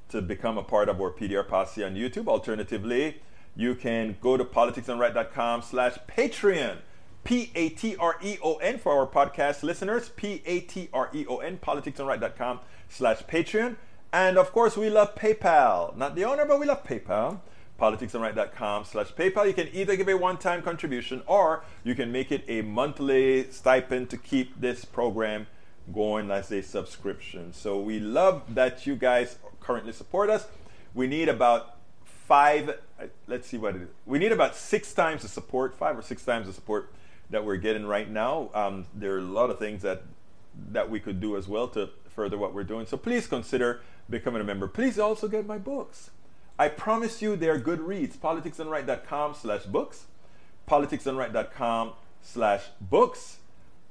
[0.09, 2.29] to become a part of our PDR posse on YouTube.
[2.29, 3.23] Alternatively,
[3.55, 6.79] you can go to politicsdoneright.com slash Patreon.
[7.25, 10.11] P-A-T-R-E-O-N for our podcast listeners.
[10.11, 13.77] P-A-T-R-E-O-N, politicsdoneright.com slash Patreon.
[14.13, 15.97] And of course, we love PayPal.
[15.97, 17.41] Not the owner, but we love PayPal
[17.81, 19.47] politicsdoneright.com slash PayPal.
[19.47, 24.11] You can either give a one-time contribution or you can make it a monthly stipend
[24.11, 25.47] to keep this program
[25.93, 27.53] going as a subscription.
[27.53, 30.47] So we love that you guys currently support us.
[30.95, 33.89] We need about five, uh, let's see what it is.
[34.05, 36.93] We need about six times the support, five or six times the support
[37.31, 38.51] that we're getting right now.
[38.55, 40.03] Um, there are a lot of things that
[40.73, 42.87] that we could do as well to further what we're doing.
[42.87, 44.67] So please consider becoming a member.
[44.67, 46.11] Please also get my books.
[46.59, 48.17] I promise you they're good reads.
[48.17, 50.07] politicsdoneright.com slash books,
[50.69, 51.93] politicsdoneright.com
[52.23, 53.39] slash books,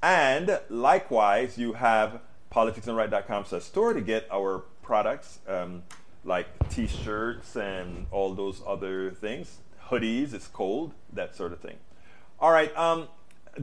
[0.01, 5.84] and likewise, you have politicsdoneright.com slash store to get our products um,
[6.23, 9.60] like t-shirts and all those other things.
[9.89, 11.78] Hoodies, it's cold, that sort of thing.
[12.39, 13.08] All right, um,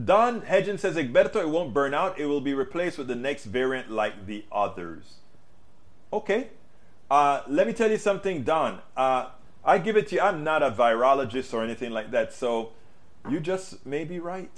[0.03, 2.17] Don Hedgen says, Egberto, it won't burn out.
[2.17, 5.15] It will be replaced with the next variant like the others.
[6.11, 6.49] Okay,
[7.13, 8.81] uh, let me tell you something, Don.
[8.97, 9.27] Uh,
[9.63, 10.21] I give it to you.
[10.21, 12.71] I'm not a virologist or anything like that, so
[13.29, 14.51] you just may be right.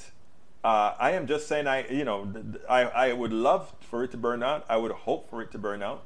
[0.63, 2.31] Uh, I am just saying, I you know,
[2.69, 4.65] I, I would love for it to burn out.
[4.69, 6.03] I would hope for it to burn out.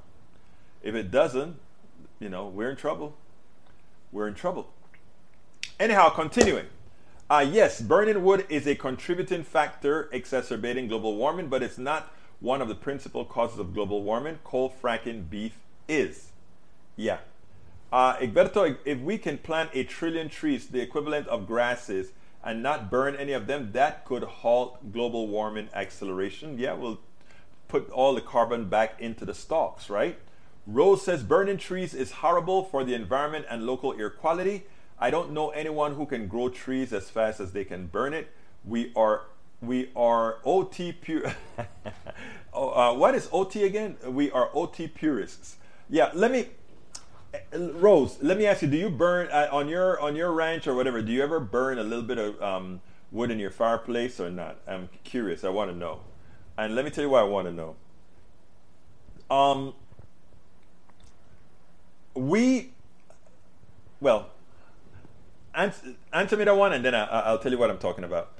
[0.82, 1.58] If it doesn't,
[2.20, 3.16] you know, we're in trouble.
[4.12, 4.72] We're in trouble.
[5.80, 6.66] Anyhow, continuing.
[7.30, 12.60] Uh, yes, burning wood is a contributing factor exacerbating global warming, but it's not one
[12.60, 14.40] of the principal causes of global warming.
[14.44, 15.54] Coal fracking beef
[15.88, 16.29] is.
[17.00, 17.20] Yeah.
[17.94, 22.12] Uh, Egberto, if we can plant a trillion trees, the equivalent of grasses,
[22.44, 26.60] and not burn any of them, that could halt global warming acceleration.
[26.60, 27.00] Yeah, we'll
[27.70, 30.20] put all the carbon back into the stalks, right?
[30.68, 34.66] Rose says burning trees is horrible for the environment and local air quality.
[35.00, 38.28] I don't know anyone who can grow trees as fast as they can burn it.
[38.66, 39.22] We are
[39.62, 41.34] we are OT pure.
[42.54, 43.96] oh, uh, what is OT again?
[44.06, 45.56] We are OT purists.
[45.90, 46.50] Yeah, let me
[47.54, 50.74] Rose, let me ask you: Do you burn uh, on your on your ranch or
[50.74, 51.02] whatever?
[51.02, 54.58] Do you ever burn a little bit of um, wood in your fireplace or not?
[54.68, 55.44] I'm curious.
[55.44, 56.02] I want to know,
[56.58, 57.76] and let me tell you why I want to know.
[59.30, 59.74] Um,
[62.16, 62.72] we,
[64.02, 64.32] well,
[65.54, 68.39] answer, answer me that one, and then I, I'll tell you what I'm talking about.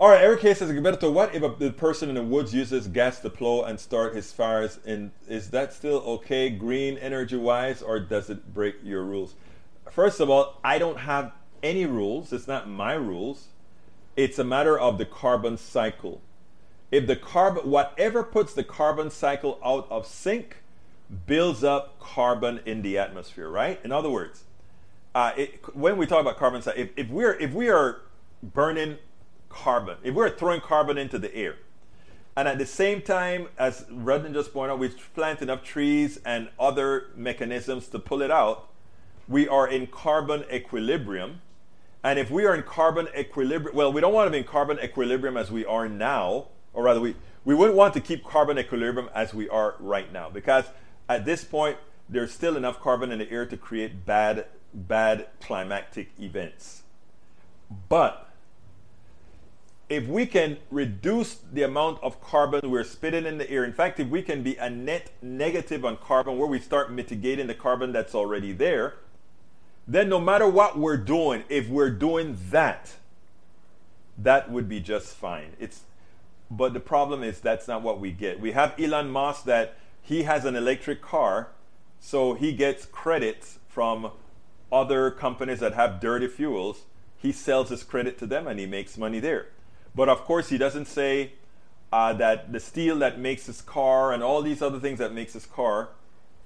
[0.00, 2.86] All right, Eric K says, Gilberto, what if a, the person in the woods uses
[2.86, 4.78] gas to plow and start his fires?
[4.86, 9.34] And is that still okay, green energy wise, or does it break your rules?
[9.90, 11.32] First of all, I don't have
[11.64, 12.32] any rules.
[12.32, 13.48] It's not my rules.
[14.16, 16.20] It's a matter of the carbon cycle.
[16.90, 20.62] if the carbon, whatever puts the carbon cycle out of sync,
[21.26, 23.80] builds up carbon in the atmosphere, right?
[23.84, 24.44] In other words,
[25.14, 28.02] uh, it, when we talk about carbon cycle, if, if we're if we are
[28.42, 28.98] burning
[29.48, 31.56] carbon, if we're throwing carbon into the air,
[32.36, 36.48] and at the same time, as Rudden just pointed out, we plant enough trees and
[36.58, 38.68] other mechanisms to pull it out,
[39.26, 41.40] we are in carbon equilibrium.
[42.04, 44.78] And if we are in carbon equilibrium, well, we don't want to be in carbon
[44.78, 49.10] equilibrium as we are now, or rather, we, we wouldn't want to keep carbon equilibrium
[49.16, 50.66] as we are right now, because
[51.08, 51.76] at this point,
[52.08, 56.84] there's still enough carbon in the air to create bad, bad climatic events.
[57.88, 58.27] But
[59.88, 63.98] if we can reduce the amount of carbon we're spitting in the air, in fact,
[63.98, 67.92] if we can be a net negative on carbon where we start mitigating the carbon
[67.92, 68.96] that's already there,
[69.86, 72.92] then no matter what we're doing, if we're doing that,
[74.18, 75.52] that would be just fine.
[75.58, 75.82] It's
[76.50, 78.40] but the problem is that's not what we get.
[78.40, 81.48] We have Elon Musk that he has an electric car,
[82.00, 84.12] so he gets credits from
[84.72, 86.82] other companies that have dirty fuels.
[87.18, 89.48] He sells his credit to them and he makes money there.
[89.94, 91.32] But of course, he doesn't say
[91.92, 95.32] uh, that the steel that makes his car and all these other things that makes
[95.32, 95.90] his car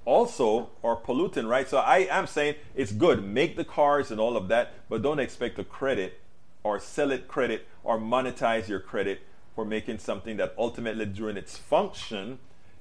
[0.04, 1.68] also are pollutant, right?
[1.68, 5.20] So I am saying it's good, make the cars and all of that, but don't
[5.20, 6.20] expect a credit
[6.64, 9.22] or sell it credit or monetize your credit
[9.54, 12.38] for making something that ultimately during its function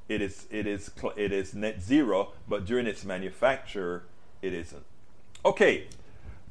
[0.07, 4.03] it is it is it is net zero, but during its manufacture
[4.41, 4.83] it isn't.
[5.45, 5.87] Okay,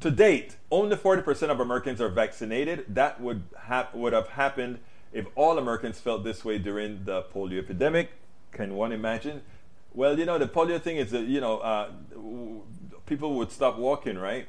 [0.01, 2.85] to date, only 40% of Americans are vaccinated.
[2.89, 4.79] That would, ha- would have happened
[5.13, 8.11] if all Americans felt this way during the polio epidemic.
[8.53, 9.43] Can one imagine?
[9.93, 11.91] Well, you know, the polio thing is that, you know, uh,
[13.07, 14.47] people would stop walking, right?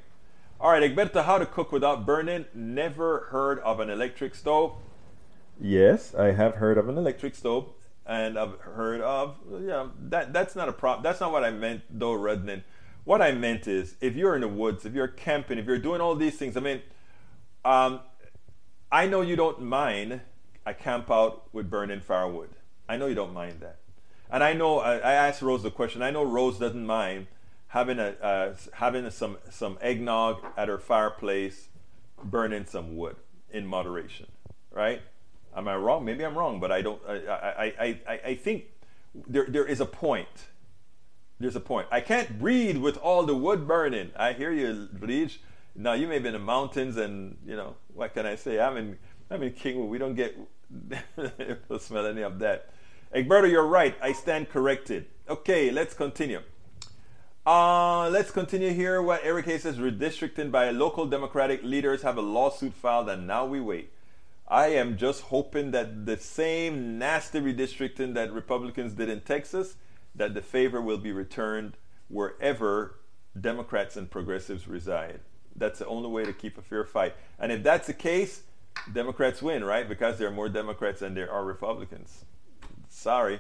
[0.60, 2.46] All right, Egberto, how to cook without burning.
[2.54, 4.76] Never heard of an electric stove?
[5.60, 7.70] Yes, I have heard of an electric stove.
[8.06, 11.04] And I've heard of, yeah, that, that's not a problem.
[11.04, 12.64] That's not what I meant, though, Redden
[13.04, 16.02] what I meant is, if you're in the woods, if you're camping, if you're doing
[16.02, 16.82] all these things, I mean,
[17.66, 18.02] um,
[18.92, 20.22] I know you don't mind
[20.66, 22.50] a camp out with burning firewood.
[22.88, 23.78] I know you don't mind that.
[24.30, 27.28] And I know, I, I asked Rose the question, I know Rose doesn't mind
[27.68, 31.70] having, a, uh, having a, some, some eggnog at her fireplace,
[32.24, 33.16] burning some wood
[33.50, 34.28] in moderation,
[34.72, 35.02] right?
[35.56, 36.06] Am I wrong?
[36.06, 38.66] Maybe I'm wrong, but I don't, I, I, I, I, I think
[39.28, 40.48] there, there is a point
[41.42, 41.88] there's a point.
[41.92, 44.12] I can't breathe with all the wood burning.
[44.16, 45.40] I hear you, Bleach.
[45.76, 48.60] Now you may be in the mountains, and you know what can I say?
[48.60, 48.98] I'm in
[49.30, 49.88] I'm in Kingwood.
[49.88, 50.38] We don't get
[51.16, 52.70] to smell any of that.
[53.16, 53.96] Egberto, you're right.
[54.02, 55.06] I stand corrected.
[55.30, 56.42] Okay, let's continue.
[57.46, 59.02] Uh, let's continue here.
[59.02, 63.46] What Eric Hayes says: redistricting by local Democratic leaders have a lawsuit filed, and now
[63.46, 63.92] we wait.
[64.48, 69.76] I am just hoping that the same nasty redistricting that Republicans did in Texas
[70.16, 73.00] that the favor will be returned wherever
[73.40, 75.22] Democrats and progressives reside.
[75.56, 77.16] That's the only way to keep a fair fight.
[77.40, 78.44] And if that's the case,
[78.92, 79.88] Democrats win, right?
[79.88, 82.26] Because there are more Democrats than there are Republicans.
[82.90, 83.40] Sorry.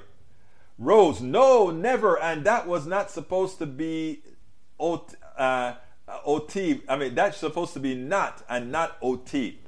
[0.77, 2.21] Rose, no, never.
[2.21, 4.21] And that was not supposed to be
[4.79, 5.15] OT.
[5.37, 5.73] Uh,
[6.25, 6.81] OT.
[6.89, 9.59] I mean, that's supposed to be not and not OT.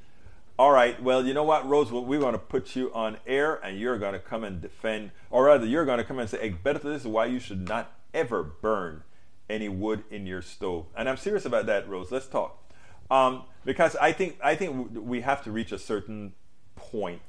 [0.59, 1.91] All right, well, you know what, Rose?
[1.91, 5.45] We're going to put you on air and you're going to come and defend, or
[5.45, 8.43] rather, you're going to come and say, Egberto, this is why you should not ever
[8.43, 9.01] burn
[9.49, 10.85] any wood in your stove.
[10.95, 12.11] And I'm serious about that, Rose.
[12.11, 12.71] Let's talk.
[13.09, 16.33] Um, because I think, I think we have to reach a certain
[16.75, 17.21] point,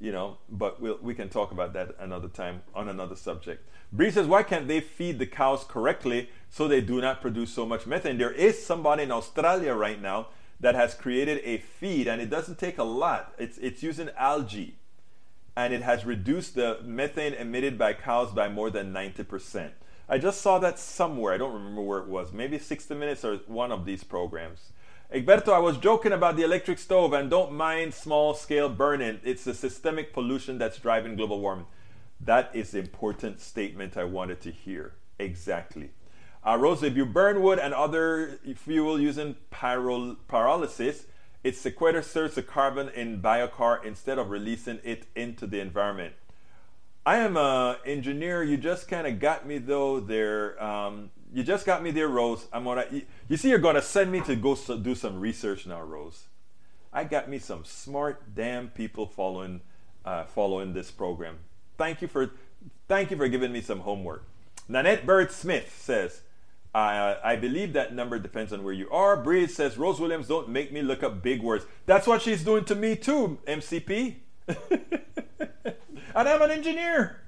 [0.00, 3.64] you know, but we'll, we can talk about that another time on another subject.
[3.92, 7.64] Bree says, why can't they feed the cows correctly so they do not produce so
[7.64, 8.18] much methane?
[8.18, 10.28] There is somebody in Australia right now
[10.60, 13.34] that has created a feed, and it doesn't take a lot.
[13.38, 14.76] It's, it's using algae,
[15.56, 19.70] and it has reduced the methane emitted by cows by more than 90%.
[20.08, 21.32] I just saw that somewhere.
[21.32, 22.32] I don't remember where it was.
[22.32, 24.72] Maybe 60 Minutes or one of these programs.
[25.12, 29.20] Egberto, I was joking about the electric stove and don't mind small scale burning.
[29.24, 31.66] It's the systemic pollution that's driving global warming.
[32.20, 34.94] That is the important statement I wanted to hear.
[35.18, 35.90] Exactly.
[36.46, 41.04] Uh, Rose, if you burn wood and other fuel using pyro- pyrolysis,
[41.44, 46.14] it sequesters the carbon in biochar instead of releasing it into the environment.
[47.04, 48.42] I am an engineer.
[48.42, 50.62] You just kind of got me though there.
[50.62, 52.46] Um, you just got me there, Rose.
[52.52, 52.86] I'm gonna.
[53.28, 56.24] You see, you're gonna send me to go so, do some research now, Rose.
[56.92, 59.60] I got me some smart damn people following
[60.04, 61.38] uh, following this program.
[61.78, 62.32] Thank you for
[62.88, 64.24] thank you for giving me some homework.
[64.68, 66.20] Nanette Bird Smith says,
[66.74, 69.16] uh, I believe that number depends on where you are.
[69.16, 71.64] Breeze says, Rose Williams, don't make me look up big words.
[71.86, 74.16] That's what she's doing to me too, MCP.
[74.48, 74.68] and
[76.14, 77.20] I'm an engineer.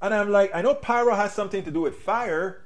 [0.00, 2.62] And I'm like, I know pyro has something to do with fire.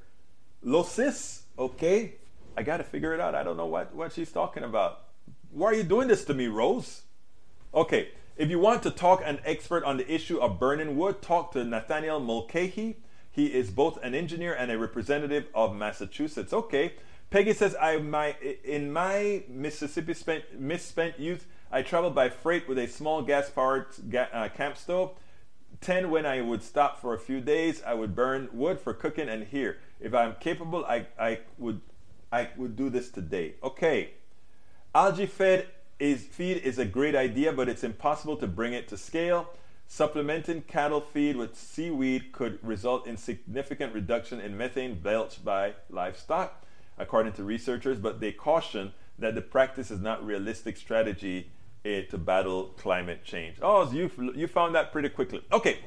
[0.63, 2.15] Losis, okay.
[2.57, 3.35] I got to figure it out.
[3.35, 5.03] I don't know what, what she's talking about.
[5.51, 7.03] Why are you doing this to me, Rose?
[7.75, 11.53] Okay, if you want to talk an expert on the issue of burning wood, talk
[11.53, 12.97] to Nathaniel Mulcahy.
[13.37, 16.55] He is both an engineer and a representative of Massachusetts.
[16.55, 16.95] Okay.
[17.29, 18.35] Peggy says, I my
[18.65, 24.29] in my Mississippi spent, misspent youth, I traveled by freight with a small gas-powered ga-
[24.33, 25.11] uh, camp stove.
[25.83, 29.29] Ten, when I would stop for a few days, I would burn wood for cooking.
[29.29, 31.83] And here, if I'm capable, I, I would
[32.33, 33.57] I would do this today.
[33.63, 34.13] Okay.
[34.95, 35.67] Algae fed
[35.99, 39.51] is feed is a great idea, but it's impossible to bring it to scale.
[39.89, 46.65] Supplementing cattle feed with seaweed could result in significant reduction in methane belched by livestock,
[46.99, 51.51] according to researchers, but they caution that the practice is not realistic strategy
[51.85, 53.57] eh, to battle climate change.
[53.63, 55.43] Oh, so you you found that pretty quickly.
[55.53, 55.79] Okay,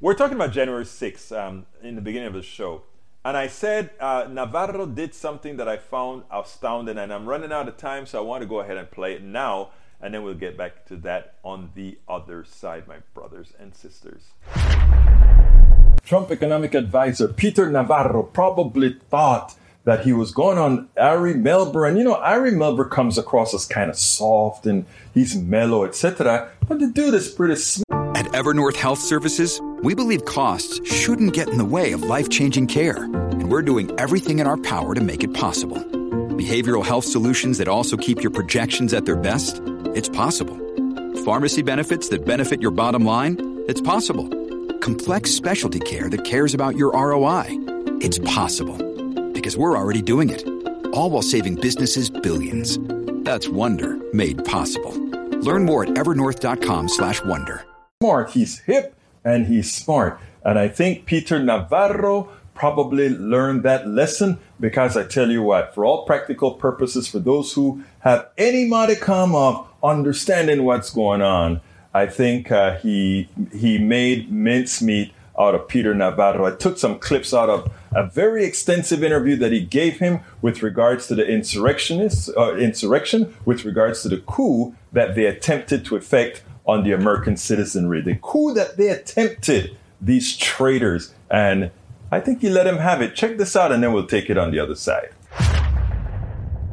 [0.00, 2.82] we're talking about January 6th um, in the beginning of the show.
[3.24, 7.66] And I said uh, Navarro did something that I found astounding, and I'm running out
[7.66, 9.70] of time, so I want to go ahead and play it now,
[10.00, 14.22] and then we'll get back to that on the other side, my brothers and sisters.
[16.04, 21.96] Trump economic advisor Peter Navarro probably thought that he was going on Ari Melber, and
[21.98, 24.84] you know Ari Melber comes across as kind of soft and
[25.14, 26.50] he's mellow, etc.
[26.66, 27.56] But the dude is pretty.
[27.56, 28.16] Smart.
[28.16, 33.04] At Evernorth Health Services, we believe costs shouldn't get in the way of life-changing care,
[33.04, 35.78] and we're doing everything in our power to make it possible.
[35.78, 39.62] Behavioral health solutions that also keep your projections at their best?
[39.94, 40.56] It's possible.
[41.24, 43.64] Pharmacy benefits that benefit your bottom line?
[43.68, 44.28] It's possible.
[44.80, 47.46] Complex specialty care that cares about your ROI?
[48.00, 48.76] It's possible.
[49.32, 50.46] Because we're already doing it.
[50.94, 52.78] All while saving businesses billions.
[53.24, 54.92] That's Wonder made possible.
[55.40, 57.64] Learn more at evernorth.com slash wonder.
[58.02, 60.20] Smart, he's hip and he's smart.
[60.44, 65.84] And I think Peter Navarro probably learned that lesson because I tell you what, for
[65.84, 71.60] all practical purposes, for those who have any modicum of understanding what's going on,
[71.94, 76.46] I think uh, he he made mincemeat out of Peter Navarro.
[76.46, 80.62] I took some clips out of a very extensive interview that he gave him with
[80.62, 85.96] regards to the insurrectionists, uh, insurrection, with regards to the coup that they attempted to
[85.96, 91.14] effect on the American citizenry, the coup that they attempted, these traitors.
[91.30, 91.70] And
[92.10, 93.14] I think he let him have it.
[93.14, 95.10] Check this out, and then we'll take it on the other side.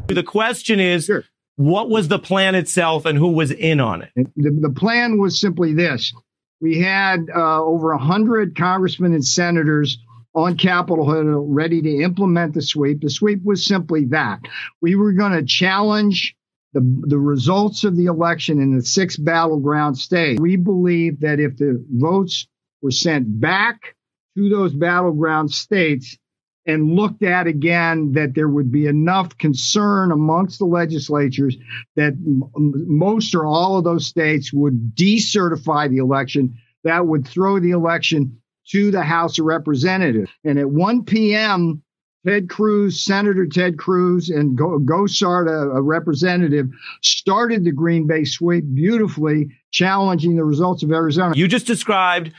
[0.08, 1.24] The question is sure.
[1.56, 4.12] What was the plan itself and who was in on it?
[4.36, 6.14] The, the plan was simply this
[6.62, 10.00] we had uh, over 100 congressmen and senators
[10.34, 13.02] on Capitol Hill ready to implement the sweep.
[13.02, 14.40] The sweep was simply that.
[14.82, 16.36] We were going to challenge
[16.74, 20.42] the, the results of the election in the six battleground states.
[20.42, 22.48] We believe that if the votes
[22.82, 23.96] were sent back
[24.38, 26.18] to those battleground states
[26.66, 31.56] and looked at again, that there would be enough concern amongst the legislatures
[31.96, 36.56] that m- most or all of those states would decertify the election.
[36.84, 40.30] That would throw the election to the House of Representatives.
[40.44, 41.84] And at 1 p.m.,
[42.26, 46.68] Ted Cruz, Senator Ted Cruz, and Gosar, a, a representative,
[47.04, 51.36] started the Green Bay sweep beautifully, challenging the results of Arizona.
[51.36, 52.34] You just described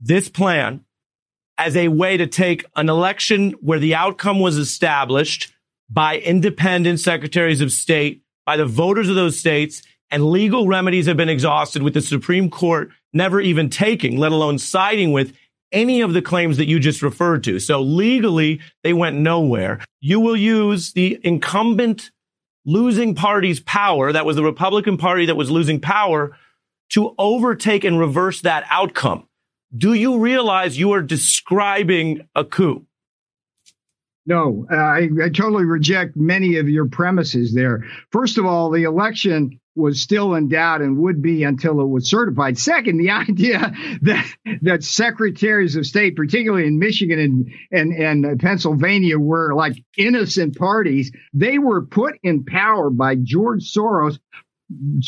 [0.00, 0.84] this plan
[1.58, 5.52] as a way to take an election where the outcome was established
[5.90, 11.16] by independent secretaries of state, by the voters of those states, and legal remedies have
[11.16, 15.34] been exhausted with the Supreme Court never even taking, let alone siding with
[15.72, 17.58] any of the claims that you just referred to.
[17.58, 19.80] So legally, they went nowhere.
[20.00, 22.10] You will use the incumbent
[22.64, 26.36] losing party's power, that was the Republican Party that was losing power,
[26.90, 29.27] to overtake and reverse that outcome.
[29.76, 32.86] Do you realize you are describing a coup?
[34.24, 37.84] No, I, I, totally reject many of your premises there.
[38.12, 42.10] First of all, the election was still in doubt and would be until it was
[42.10, 42.58] certified.
[42.58, 44.26] Second, the idea that
[44.60, 47.18] that secretaries of state, particularly in Michigan
[47.70, 53.62] and, and, and Pennsylvania, were like innocent parties, they were put in power by George
[53.72, 54.18] Soros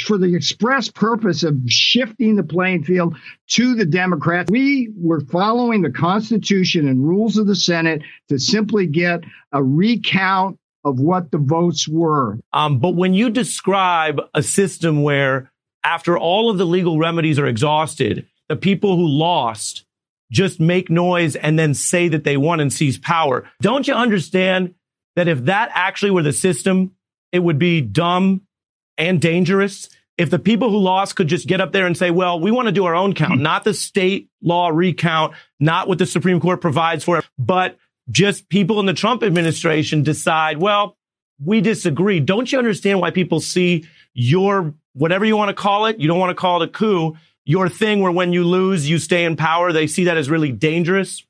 [0.05, 3.17] for the express purpose of shifting the playing field
[3.49, 4.51] to the Democrats.
[4.51, 9.21] We were following the Constitution and rules of the Senate to simply get
[9.53, 12.39] a recount of what the votes were.
[12.53, 15.51] Um, but when you describe a system where,
[15.85, 19.85] after all of the legal remedies are exhausted, the people who lost
[20.33, 24.75] just make noise and then say that they won and seize power, don't you understand
[25.17, 26.93] that if that actually were the system,
[27.31, 28.41] it would be dumb
[29.01, 29.89] and dangerous?
[30.21, 32.67] if the people who lost could just get up there and say, well, we want
[32.67, 33.43] to do our own count, hmm.
[33.43, 37.79] not the state law recount, not what the Supreme Court provides for, but
[38.11, 40.99] just people in the Trump administration decide, well,
[41.43, 42.21] we disagree.
[42.21, 46.19] Don't you understand why people see your, whatever you want to call it, you don't
[46.19, 49.37] want to call it a coup, your thing where when you lose, you stay in
[49.37, 51.25] power, they see that as really dangerous?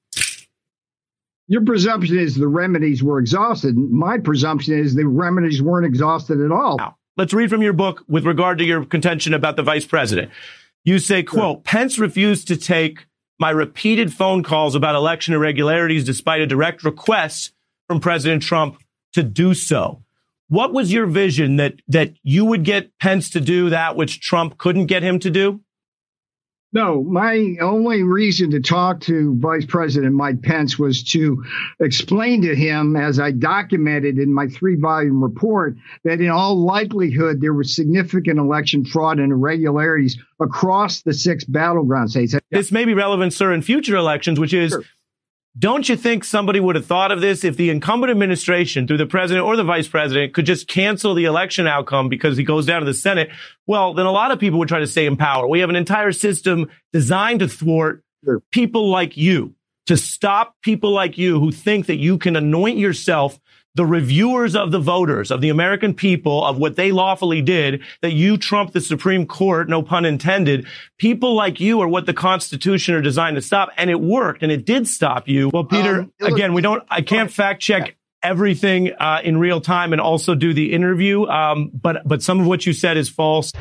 [1.47, 3.77] Your presumption is the remedies were exhausted.
[3.77, 6.77] My presumption is the remedies weren't exhausted at all.
[7.17, 10.31] Let's read from your book with regard to your contention about the vice president.
[10.85, 13.07] You say, quote, Pence refused to take
[13.39, 17.53] my repeated phone calls about election irregularities despite a direct request
[17.89, 18.79] from President Trump
[19.15, 20.03] to do so.
[20.49, 24.59] What was your vision that that you would get Pence to do that which Trump
[24.59, 25.61] couldn't get him to do?
[26.73, 31.43] No, my only reason to talk to Vice President Mike Pence was to
[31.81, 37.41] explain to him, as I documented in my three volume report, that in all likelihood
[37.41, 42.37] there was significant election fraud and irregularities across the six battleground states.
[42.53, 44.85] This may be relevant, sir, in future elections, which is sure.
[45.59, 49.07] Don't you think somebody would have thought of this if the incumbent administration, through the
[49.07, 52.81] president or the vice president, could just cancel the election outcome because he goes down
[52.81, 53.31] to the Senate?
[53.67, 55.49] Well, then a lot of people would try to stay in power.
[55.49, 58.41] We have an entire system designed to thwart sure.
[58.53, 59.55] people like you,
[59.87, 63.41] to stop people like you who think that you can anoint yourself
[63.75, 68.13] the reviewers of the voters, of the American people, of what they lawfully did, that
[68.13, 70.67] you trump the Supreme Court, no pun intended.
[70.99, 73.71] People like you are what the Constitution are designed to stop.
[73.77, 75.51] And it worked and it did stop you.
[75.53, 79.93] Well, Peter, um, again, we don't, I can't fact check everything uh, in real time
[79.93, 81.27] and also do the interview.
[81.27, 83.53] Um, but, but some of what you said is false.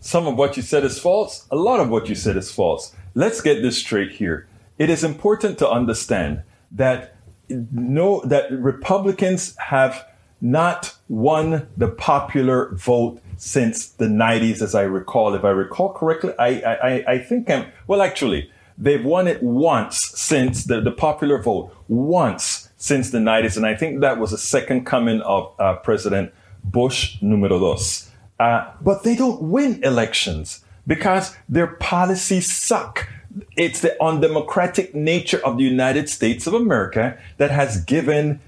[0.00, 1.46] Some of what you said is false.
[1.50, 2.94] A lot of what you said is false.
[3.14, 4.48] Let's get this straight here.
[4.78, 6.42] It is important to understand
[6.72, 7.16] that
[7.48, 10.06] know that Republicans have
[10.40, 15.34] not won the popular vote since the 90s, as I recall.
[15.34, 19.98] If I recall correctly, I, I, I think I'm, well, actually, they've won it once
[20.14, 23.56] since the, the popular vote, once since the 90s.
[23.56, 26.32] And I think that was the second coming of uh, President
[26.62, 28.10] Bush numero dos.
[28.38, 33.08] Uh, but they don't win elections because their policies suck
[33.56, 38.40] it's the undemocratic nature of the United States of America that has given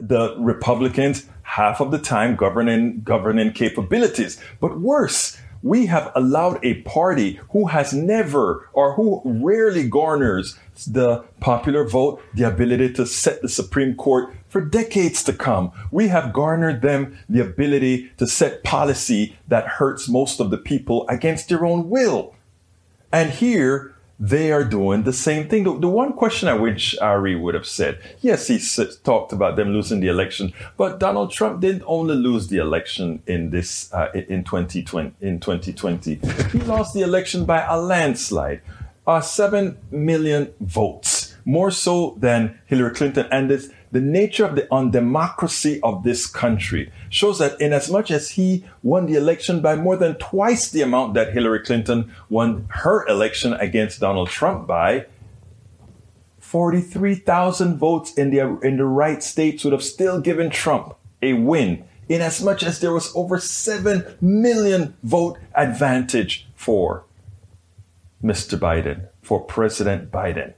[0.00, 4.40] the Republicans half of the time governing governing capabilities.
[4.60, 11.24] But worse, we have allowed a party who has never or who rarely garners the
[11.40, 15.72] popular vote the ability to set the Supreme Court for decades to come.
[15.90, 21.08] We have garnered them the ability to set policy that hurts most of the people
[21.08, 22.34] against their own will.
[23.10, 25.64] And here they are doing the same thing.
[25.64, 29.56] The, the, one question I wish Ari would have said, yes, he s- talked about
[29.56, 34.10] them losing the election, but Donald Trump didn't only lose the election in this uh,
[34.14, 35.14] in 2020.
[35.20, 36.20] In 2020,
[36.52, 38.60] he lost the election by a landslide,
[39.06, 44.66] uh, seven million votes, more so than Hillary Clinton, and this the nature of the
[44.74, 49.76] undemocracy of this country shows that in as much as he won the election by
[49.76, 55.06] more than twice the amount that Hillary Clinton won her election against Donald Trump by,
[56.40, 61.84] 43,000 votes in the, in the right states would have still given Trump a win,
[62.08, 67.04] in as much as there was over 7 million vote advantage for
[68.24, 68.58] Mr.
[68.58, 70.54] Biden, for President Biden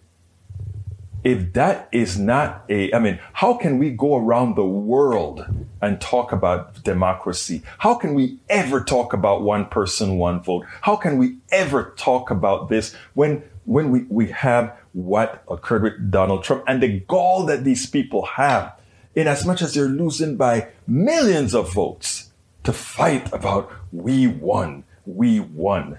[1.27, 5.45] if that is not a, I mean, how can we go around the world
[5.83, 7.62] and talk about democracy?
[7.79, 10.66] How can we ever talk about one person, one vote?
[10.83, 16.12] How can we ever talk about this when, when we, we have what occurred with
[16.12, 18.79] Donald Trump and the gall that these people have
[19.16, 22.31] in as much as they're losing by millions of votes
[22.62, 25.99] to fight about we won, we won.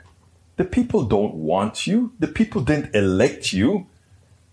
[0.56, 2.14] The people don't want you.
[2.18, 3.88] The people didn't elect you.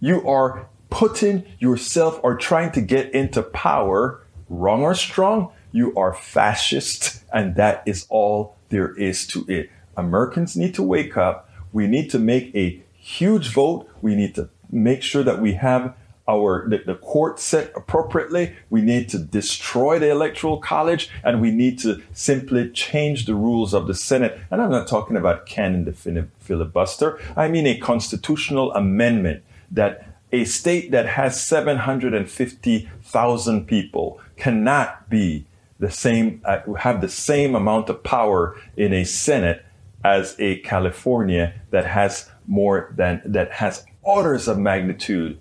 [0.04, 6.12] You are putting yourself or trying to get into power, wrong or strong, you are
[6.12, 9.70] fascist, and that is all there is to it.
[9.96, 11.48] Americans need to wake up.
[11.72, 13.88] We need to make a huge vote.
[14.02, 15.96] We need to make sure that we have
[16.28, 18.54] our the, the, court set appropriately.
[18.68, 23.72] We need to destroy the electoral college and we need to simply change the rules
[23.72, 24.38] of the Senate.
[24.50, 25.92] And I'm not talking about canon the
[26.40, 27.18] filibuster.
[27.36, 29.42] I mean a constitutional amendment
[29.74, 35.46] that a state that has 750,000 people cannot be
[35.78, 39.64] the same, uh, have the same amount of power in a Senate
[40.02, 45.40] as a California that has more than, that has orders of magnitude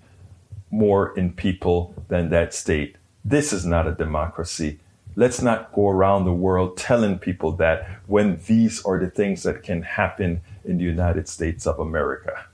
[0.70, 2.96] more in people than that state.
[3.24, 4.80] This is not a democracy.
[5.16, 9.62] Let's not go around the world telling people that when these are the things that
[9.62, 12.46] can happen in the United States of America.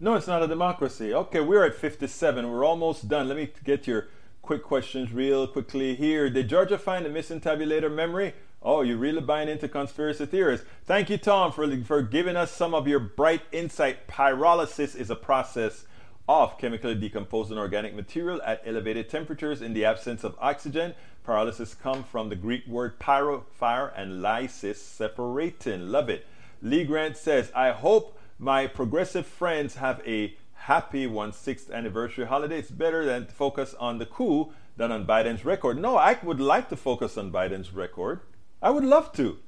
[0.00, 1.12] No, it's not a democracy.
[1.12, 2.48] Okay, we're at 57.
[2.48, 3.26] We're almost done.
[3.26, 4.06] Let me get your
[4.42, 6.30] quick questions real quickly here.
[6.30, 8.34] Did Georgia find a missing tabulator memory?
[8.62, 10.62] Oh, you're really buying into conspiracy theories.
[10.84, 14.06] Thank you, Tom, for, for giving us some of your bright insight.
[14.06, 15.84] Pyrolysis is a process
[16.28, 20.94] of chemically decomposing organic material at elevated temperatures in the absence of oxygen.
[21.26, 25.88] Pyrolysis comes from the Greek word pyro, fire, and lysis, separating.
[25.90, 26.24] Love it.
[26.62, 32.58] Lee Grant says, I hope my progressive friends have a happy 1/6th anniversary holiday.
[32.58, 35.78] It's better than to focus on the coup than on Biden's record.
[35.78, 38.20] No, I would like to focus on Biden's record.
[38.62, 39.38] I would love to.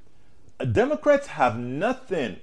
[0.73, 2.39] Democrats have nothing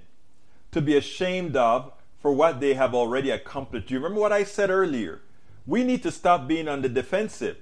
[0.71, 3.87] to be ashamed of for what they have already accomplished.
[3.87, 5.21] Do you remember what I said earlier?
[5.65, 7.57] We need to stop being on the defensive.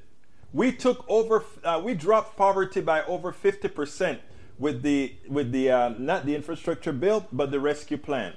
[0.54, 4.20] We took over, uh, we dropped poverty by over 50%
[4.58, 8.34] with the, with the uh, not the infrastructure bill, but the rescue plan.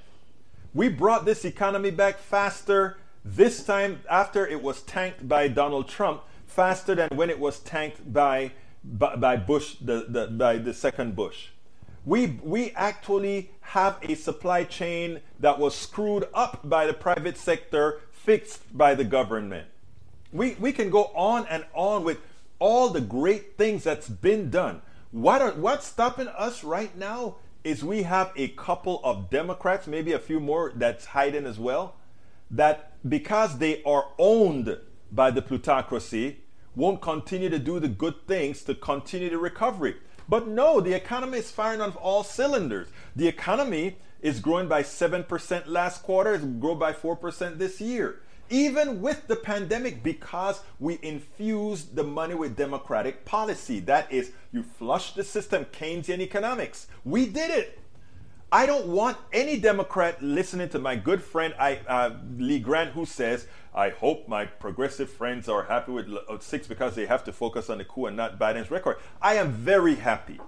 [0.74, 6.22] We brought this economy back faster this time after it was tanked by Donald Trump,
[6.46, 8.52] faster than when it was tanked by,
[8.84, 11.48] by, by Bush, the, the, by the second Bush
[12.08, 18.00] we, we actually have a supply chain that was screwed up by the private sector,
[18.10, 19.66] fixed by the government.
[20.32, 22.18] We, we can go on and on with
[22.58, 24.80] all the great things that's been done.
[25.10, 30.12] What are, what's stopping us right now is we have a couple of Democrats, maybe
[30.12, 31.96] a few more that's hiding as well,
[32.50, 34.78] that because they are owned
[35.12, 36.38] by the plutocracy,
[36.74, 39.96] won't continue to do the good things to continue the recovery.
[40.28, 42.88] But no, the economy is firing on all cylinders.
[43.16, 48.20] The economy is growing by 7% last quarter, it's grown by 4% this year.
[48.50, 53.80] Even with the pandemic, because we infused the money with democratic policy.
[53.80, 56.86] That is, you flush the system, Keynesian economics.
[57.04, 57.78] We did it.
[58.50, 63.04] I don't want any Democrat listening to my good friend I, uh, Lee Grant, who
[63.04, 67.32] says, I hope my progressive friends are happy with uh, six because they have to
[67.32, 68.96] focus on the coup and not Biden's record.
[69.20, 70.40] I am very happy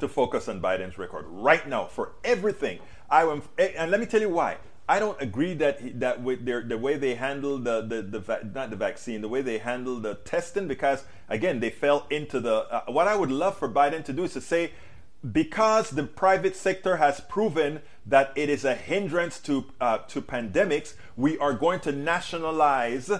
[0.00, 2.80] to focus on Biden's record right now for everything.
[3.08, 4.56] I am, and let me tell you why.
[4.88, 8.70] I don't agree that that with their the way they handle the the, the not
[8.70, 12.54] the vaccine, the way they handle the testing, because again they fell into the.
[12.54, 14.72] Uh, what I would love for Biden to do is to say
[15.32, 20.94] because the private sector has proven that it is a hindrance to, uh, to pandemics,
[21.16, 23.10] we are going to nationalize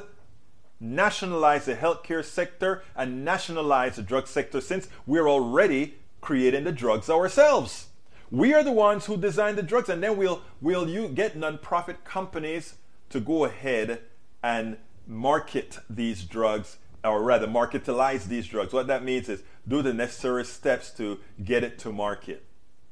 [0.78, 7.08] nationalize the healthcare sector and nationalize the drug sector since we're already creating the drugs
[7.08, 7.86] ourselves.
[8.30, 12.04] We are the ones who design the drugs, and then we'll we'll you get nonprofit
[12.04, 12.74] companies
[13.10, 14.00] to go ahead
[14.42, 18.72] and market these drugs or rather marketalize these drugs.
[18.72, 22.44] What that means is do the necessary steps to get it to market.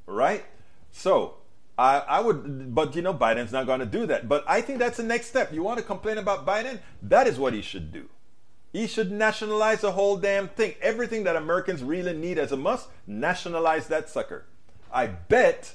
[0.06, 0.44] Right?
[0.92, 1.38] So
[1.76, 4.28] I, I would, but you know, Biden's not going to do that.
[4.28, 5.52] But I think that's the next step.
[5.52, 6.80] You want to complain about Biden?
[7.02, 8.08] That is what he should do.
[8.72, 10.74] He should nationalize the whole damn thing.
[10.80, 14.46] Everything that Americans really need as a must, nationalize that sucker.
[14.94, 15.74] I bet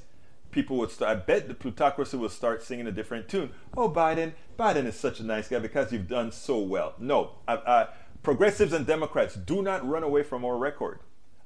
[0.52, 3.52] people would start, I bet the plutocracy will start singing a different tune.
[3.76, 6.96] Oh, Biden, Biden is such a nice guy because you've done so well.
[6.98, 7.88] No, I, I,
[8.24, 11.00] Progressives and Democrats, do not run away from our record.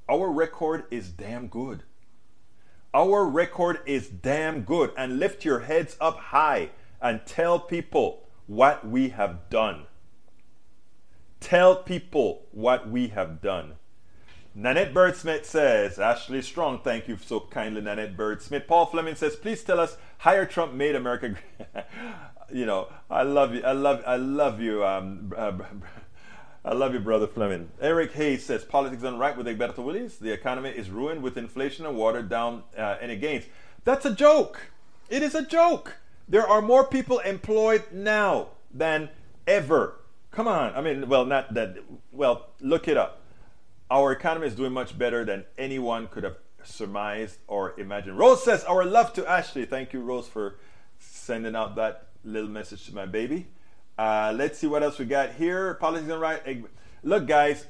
[0.08, 1.82] Our record is damn good.
[2.92, 4.92] Our record is damn good.
[4.96, 6.70] And lift your heads up high
[7.00, 9.86] and tell people what we have done.
[11.40, 13.74] Tell people what we have done.
[14.56, 18.68] Nanette Birdsmith says, Ashley Strong, thank you so kindly, Nanette Birdsmith.
[18.68, 21.34] Paul Fleming says, please tell us, higher Trump made America.
[22.52, 23.64] you know, I love you.
[23.64, 25.52] I love, I love you, um, uh,
[26.64, 27.68] I love you, brother Fleming.
[27.80, 30.18] Eric Hayes says politics done right with Egberto Willies.
[30.18, 33.46] The economy is ruined with inflation and watered down uh, any gains.
[33.82, 34.68] That's a joke.
[35.10, 35.96] It is a joke.
[36.28, 39.10] There are more people employed now than
[39.48, 40.00] ever.
[40.30, 40.72] Come on.
[40.76, 41.78] I mean, well, not that.
[42.12, 43.23] Well, look it up.
[43.94, 48.18] Our economy is doing much better than anyone could have surmised or imagined.
[48.18, 49.66] Rose says, Our love to Ashley.
[49.66, 50.56] Thank you, Rose, for
[50.98, 53.46] sending out that little message to my baby.
[53.96, 55.74] Uh, let's see what else we got here.
[55.74, 56.64] Politics and right.
[57.04, 57.66] Look, guys,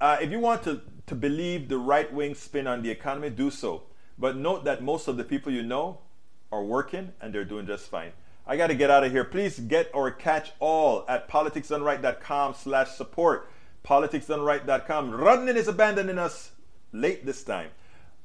[0.00, 3.50] uh, if you want to, to believe the right wing spin on the economy, do
[3.50, 3.82] so.
[4.16, 5.98] But note that most of the people you know
[6.52, 8.12] are working and they're doing just fine.
[8.46, 9.24] I got to get out of here.
[9.24, 13.50] Please get or catch all at politicsdoneright.com slash support.
[13.86, 15.12] Politicsdoneright.com.
[15.12, 16.50] Rodney is abandoning us
[16.92, 17.70] late this time.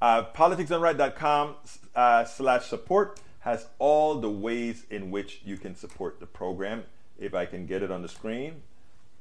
[0.01, 1.55] Uh, politicsdoneright.com
[1.95, 6.83] uh, slash support has all the ways in which you can support the program
[7.19, 8.63] if I can get it on the screen.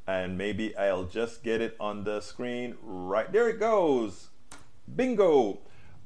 [0.06, 3.48] and maybe I'll just get it on the screen right there.
[3.48, 4.28] It goes.
[4.96, 5.58] Bingo.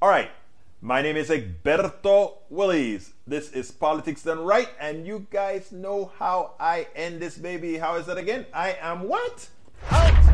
[0.02, 0.30] All right.
[0.82, 3.12] My name is Egberto Willies.
[3.26, 7.78] This is Politics Done Right, and you guys know how I end this baby.
[7.78, 8.44] How is that again?
[8.52, 9.48] I am what?
[9.90, 10.33] Out